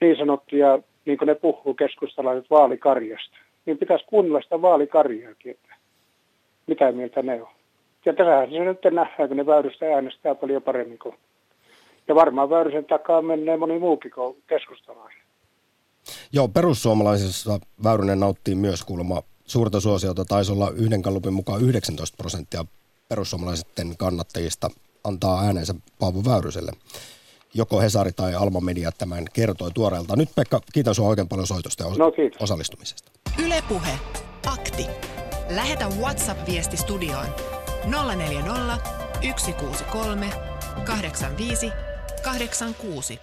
[0.00, 3.36] niin sanottuja, niin kuin ne puhuu keskustalaiset vaalikarjasta.
[3.66, 5.74] Niin pitäisi kuunnella sitä vaalikarjaakin, että
[6.66, 7.48] mitä mieltä ne on.
[8.04, 11.14] Ja tässähän se nyt nähdään, kun ne Väyrystä äänestää paljon paremmin kuin.
[12.08, 15.25] Ja varmaan Väyrysen takaa menee moni muukin kuin keskustalainen.
[16.32, 20.24] Joo, perussuomalaisissa Väyrynen nauttii myös kuulemma suurta suosiota.
[20.24, 22.64] Taisi olla yhden kallupin mukaan 19 prosenttia
[23.08, 24.70] perussuomalaisten kannattajista
[25.04, 26.72] antaa äänensä Paavo Väyryselle.
[27.54, 30.16] Joko Hesari tai Alma Media tämän kertoi tuoreelta.
[30.16, 33.12] Nyt Pekka, kiitän sinua oikein paljon soitosta ja no, osallistumisesta.
[33.44, 33.98] Ylepuhe
[34.46, 34.86] Akti.
[35.50, 37.26] Lähetä WhatsApp-viesti studioon
[38.16, 38.78] 040
[39.36, 40.30] 163
[40.84, 41.70] 85
[42.22, 43.20] 86.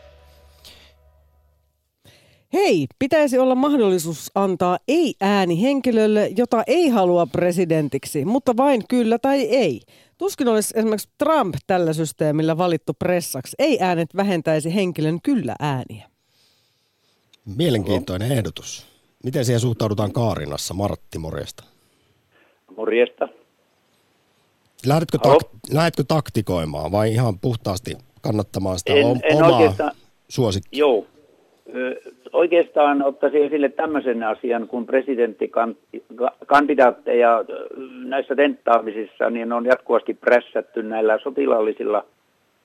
[2.54, 9.42] Hei, pitäisi olla mahdollisuus antaa ei-ääni henkilölle, jota ei halua presidentiksi, mutta vain kyllä tai
[9.42, 9.82] ei.
[10.18, 13.56] Tuskin olisi esimerkiksi Trump tällä systeemillä valittu pressaksi.
[13.60, 16.10] Ei-äänet vähentäisi henkilön kyllä ääniä.
[17.58, 18.88] Mielenkiintoinen ehdotus.
[19.24, 20.74] Miten siihen suhtaudutaan Kaarinassa?
[20.74, 21.64] Martti, morjesta.
[22.78, 23.28] Morjesta.
[24.86, 29.92] Lähdetkö, tak- lähdetkö taktikoimaan vai ihan puhtaasti kannattamaan sitä en, en omaa
[30.30, 30.80] suosikkia?
[30.80, 31.06] Joo,
[32.34, 37.46] oikeastaan ottaisin esille tämmöisen asian, kun presidenttikandidaatteja
[38.04, 42.06] näissä tenttaamisissa niin on jatkuvasti prässätty näillä sotilaallisilla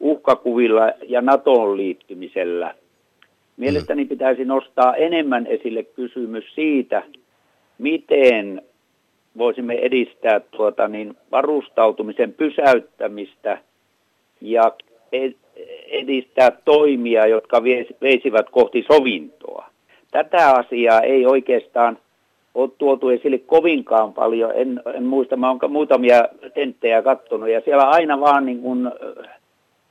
[0.01, 2.75] uhkakuvilla ja NATOon liittymisellä.
[3.57, 4.09] Mielestäni mm.
[4.09, 7.03] pitäisi nostaa enemmän esille kysymys siitä,
[7.79, 8.63] miten
[9.39, 13.59] voisimme edistää tuota, niin varustautumisen pysäyttämistä
[14.41, 14.73] ja
[15.91, 17.63] edistää toimia, jotka
[18.01, 19.67] veisivät kohti sovintoa.
[20.11, 21.99] Tätä asiaa ei oikeastaan
[22.55, 24.53] ole tuotu esille kovinkaan paljon.
[24.55, 28.91] En, en muista, mä olen muutamia tenttejä katsonut ja siellä aina vaan niin kuin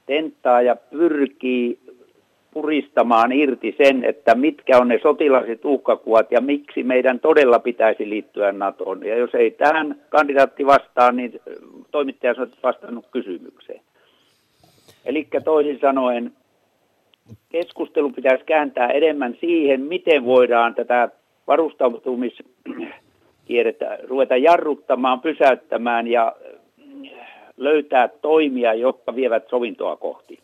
[0.05, 1.80] tenttaa ja pyrkii
[2.51, 8.51] puristamaan irti sen, että mitkä on ne sotilaiset uhkakuvat ja miksi meidän todella pitäisi liittyä
[8.51, 9.05] NATOon.
[9.05, 11.41] Ja jos ei tähän kandidaatti vastaa, niin
[11.91, 13.82] toimittaja on vastannut kysymykseen.
[15.07, 16.31] Eli toisin sanoen
[17.49, 21.09] keskustelu pitäisi kääntää enemmän siihen, miten voidaan tätä
[21.47, 26.35] varustautumiskierrettä ruveta jarruttamaan, pysäyttämään ja
[27.57, 30.39] löytää toimia, jotka vievät sovintoa kohti.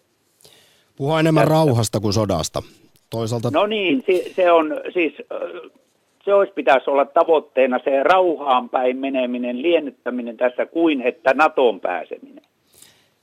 [0.96, 1.54] Puhua enemmän Tästä.
[1.54, 2.62] rauhasta kuin sodasta.
[3.10, 3.50] Toisaalta...
[3.54, 5.14] No niin, se, se on siis,
[6.26, 12.44] se olisi pitäisi olla tavoitteena se rauhaan päin meneminen, liennyttäminen tässä kuin että NATOon pääseminen.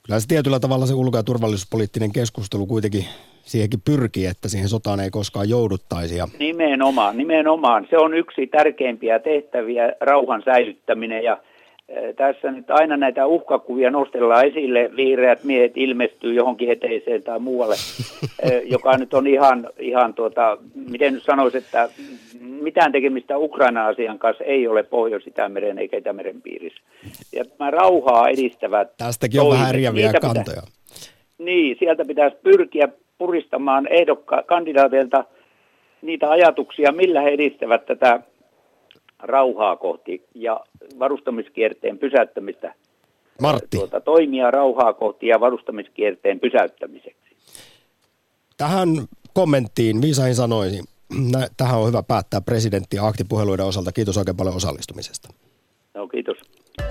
[0.05, 3.05] Kyllä se tietyllä tavalla se ulko- ja turvallisuuspoliittinen keskustelu kuitenkin
[3.43, 6.17] siihenkin pyrkii, että siihen sotaan ei koskaan jouduttaisi.
[6.17, 6.27] Ja...
[6.39, 7.87] Nimenomaan, nimenomaan.
[7.89, 11.37] Se on yksi tärkeimpiä tehtäviä, rauhan säilyttäminen ja
[12.15, 17.75] tässä nyt aina näitä uhkakuvia nostellaan esille, vihreät miehet ilmestyy johonkin eteiseen tai muualle,
[18.75, 20.57] joka nyt on ihan, ihan tuota,
[20.89, 21.89] miten nyt sanoisi, että
[22.39, 26.81] mitään tekemistä Ukraina-asian kanssa ei ole Pohjois-Itämeren eikä Itämeren piirissä.
[27.33, 30.43] Ja tämä rauhaa edistävät Tästäkin on toimet, vähän eriäviä kantoja.
[30.45, 32.87] Pitä, niin, sieltä pitäisi pyrkiä
[33.17, 35.25] puristamaan ehdokka kandidaateilta
[36.01, 38.19] niitä ajatuksia, millä he edistävät tätä
[39.21, 40.59] rauhaa kohti ja
[40.99, 42.75] varustamiskierteen pysäyttämistä.
[43.41, 43.77] Martti.
[43.77, 47.35] Tuota, toimia rauhaa kohti ja varustamiskierteen pysäyttämiseksi.
[48.57, 48.87] Tähän
[49.33, 50.83] kommenttiin viisain sanoisin.
[51.57, 53.91] Tähän on hyvä päättää presidentti aktipuheluiden osalta.
[53.91, 55.29] Kiitos oikein paljon osallistumisesta.
[55.93, 56.37] No kiitos.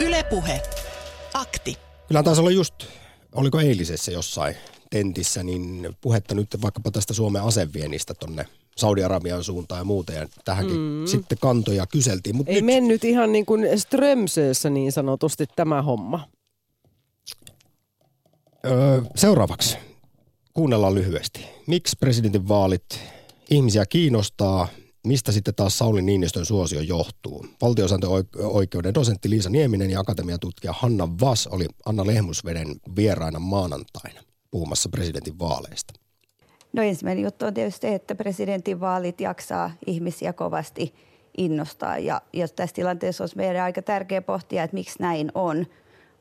[0.01, 0.61] Ylepuhe.
[1.35, 1.77] Akti.
[2.09, 2.75] Kyllä taisi olla just,
[3.35, 4.55] oliko eilisessä jossain
[4.91, 8.45] tentissä, niin puhetta nyt vaikkapa tästä Suomen aseviennistä tonne
[8.77, 10.13] Saudi-Arabian suuntaan ja muuta.
[10.13, 11.07] Ja tähänkin mm.
[11.07, 12.37] sitten kantoja kyseltiin.
[12.37, 16.29] Mut Ei nyt, mennyt ihan niin kuin Strömsössä niin sanotusti tämä homma.
[18.67, 19.77] öö, seuraavaksi
[20.55, 21.47] kuunnellaan lyhyesti.
[21.67, 23.01] Miksi presidentin vaalit
[23.51, 24.69] ihmisiä kiinnostaa,
[25.07, 27.47] mistä sitten taas Sauli Niinistön suosio johtuu?
[27.63, 35.39] Valtiosääntöoikeuden dosentti Liisa Nieminen ja akatemiatutkija Hanna Vas oli Anna Lehmusveden vieraina maanantaina puhumassa presidentin
[35.39, 36.00] vaaleista.
[36.73, 40.95] No ensimmäinen juttu on tietysti se, että presidentin vaalit jaksaa ihmisiä kovasti
[41.37, 41.99] innostaa.
[41.99, 45.67] Ja, ja tässä tilanteessa olisi meidän aika tärkeä pohtia, että miksi näin on.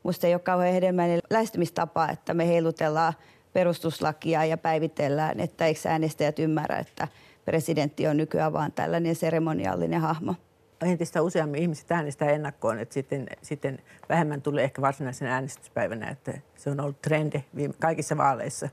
[0.04, 3.12] Minusta ei ole kauhean hedelmäinen lähestymistapa, että me heilutellaan
[3.52, 7.08] perustuslakia ja päivitellään, että eikö äänestäjät ymmärrä, että
[7.44, 10.34] presidentti on nykyään vaan tällainen seremoniallinen hahmo.
[10.82, 13.78] Entistä useammin ihmiset äänestää ennakkoon, että sitten, sitten
[14.08, 17.44] vähemmän tulee ehkä varsinaisen äänestyspäivänä, että se on ollut trendi
[17.80, 18.68] kaikissa vaaleissa.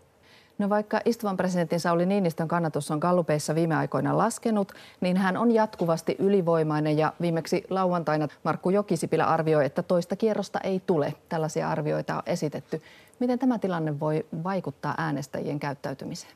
[0.57, 5.51] No vaikka istuvan presidentin Sauli Niinistön kannatus on gallupeissa viime aikoina laskenut, niin hän on
[5.51, 11.13] jatkuvasti ylivoimainen ja viimeksi lauantaina Markku Jokisipilä arvioi, että toista kierrosta ei tule.
[11.29, 12.81] Tällaisia arvioita on esitetty.
[13.19, 16.33] Miten tämä tilanne voi vaikuttaa äänestäjien käyttäytymiseen?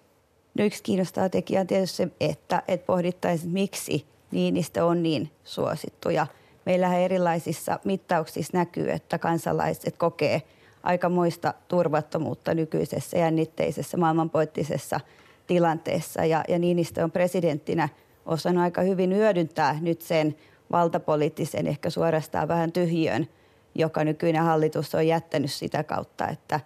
[0.57, 6.09] No yksi kiinnostava tekijä on tietysti se, että, että pohdittaisiin, miksi Niinistö on niin suosittu.
[6.09, 6.28] Ja
[6.65, 10.41] meillähän erilaisissa mittauksissa näkyy, että kansalaiset kokee
[10.84, 15.00] aikamoista turvattomuutta nykyisessä jännitteisessä maailmanpoliittisessa
[15.48, 16.26] tilanteessa.
[16.26, 17.90] Ja, ja Niinistö on presidenttinä
[18.26, 20.36] osannut aika hyvin hyödyntää nyt sen
[20.72, 23.28] valtapoliittisen, ehkä suorastaan vähän tyhjön,
[23.76, 26.60] joka nykyinen hallitus on jättänyt sitä kautta, että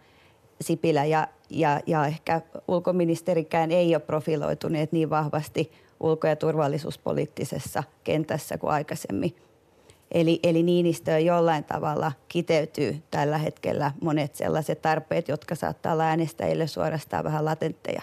[0.61, 8.57] Sipilä ja, ja, ja ehkä ulkoministerikään ei ole profiloituneet niin vahvasti ulko- ja turvallisuuspoliittisessa kentässä
[8.57, 9.35] kuin aikaisemmin.
[10.15, 16.67] Eli, eli Niinistöön jollain tavalla kiteytyy tällä hetkellä monet sellaiset tarpeet, jotka saattaa olla äänestäjille
[16.67, 18.01] suorastaan vähän latentteja.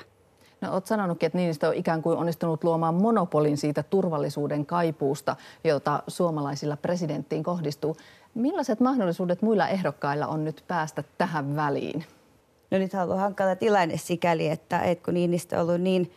[0.61, 6.03] No, olet sanonutkin, että Niinistö on ikään kuin onnistunut luomaan monopolin siitä turvallisuuden kaipuusta, jota
[6.09, 7.97] suomalaisilla presidenttiin kohdistuu.
[8.35, 12.05] Millaiset mahdollisuudet muilla ehdokkailla on nyt päästä tähän väliin?
[12.71, 16.13] No nyt on ollut hankala tilanne sikäli, että, että kun Niinistö on ollut niin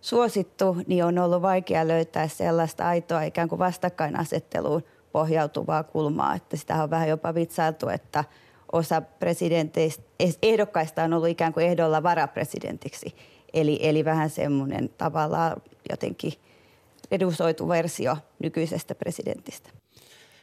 [0.00, 4.82] suosittu, niin on ollut vaikea löytää sellaista aitoa ikään kuin vastakkainasetteluun
[5.16, 6.34] pohjautuvaa kulmaa.
[6.34, 8.24] Että sitä on vähän jopa vitsailtu, että
[8.72, 10.02] osa presidenteistä,
[10.42, 13.14] ehdokkaista on ollut ikään kuin ehdolla varapresidentiksi.
[13.54, 15.56] Eli, eli vähän semmoinen tavallaan
[15.90, 16.32] jotenkin
[17.10, 19.70] redusoitu versio nykyisestä presidentistä.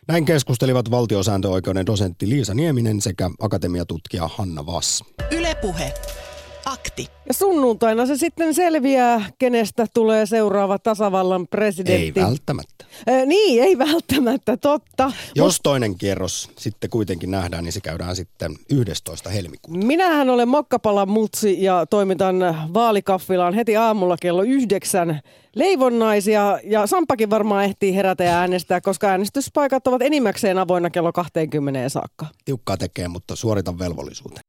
[0.08, 5.04] Näin keskustelivat valtiosääntöoikeuden dosentti Liisa Nieminen sekä akatemiatutkija Hanna Vass.
[5.32, 5.94] Ylepuhe.
[6.66, 7.08] Akti.
[7.28, 12.20] Ja sunnuntaina se sitten selviää, kenestä tulee seuraava tasavallan presidentti.
[12.20, 12.86] Ei välttämättä.
[13.10, 15.12] Äh, niin, ei välttämättä, totta.
[15.36, 19.30] Jos toinen kierros sitten kuitenkin nähdään, niin se käydään sitten 11.
[19.30, 19.86] helmikuuta.
[19.86, 22.36] Minähän olen Mokkapala Mutsi ja toimitan
[22.74, 25.22] vaalikaffilaan heti aamulla kello yhdeksän
[25.56, 26.60] leivonnaisia.
[26.64, 32.26] Ja Sampakin varmaan ehtii herätä ja äänestää, koska äänestyspaikat ovat enimmäkseen avoinna kello 20 saakka.
[32.46, 34.44] Tiukkaa tekee, mutta suoritan velvollisuuteen.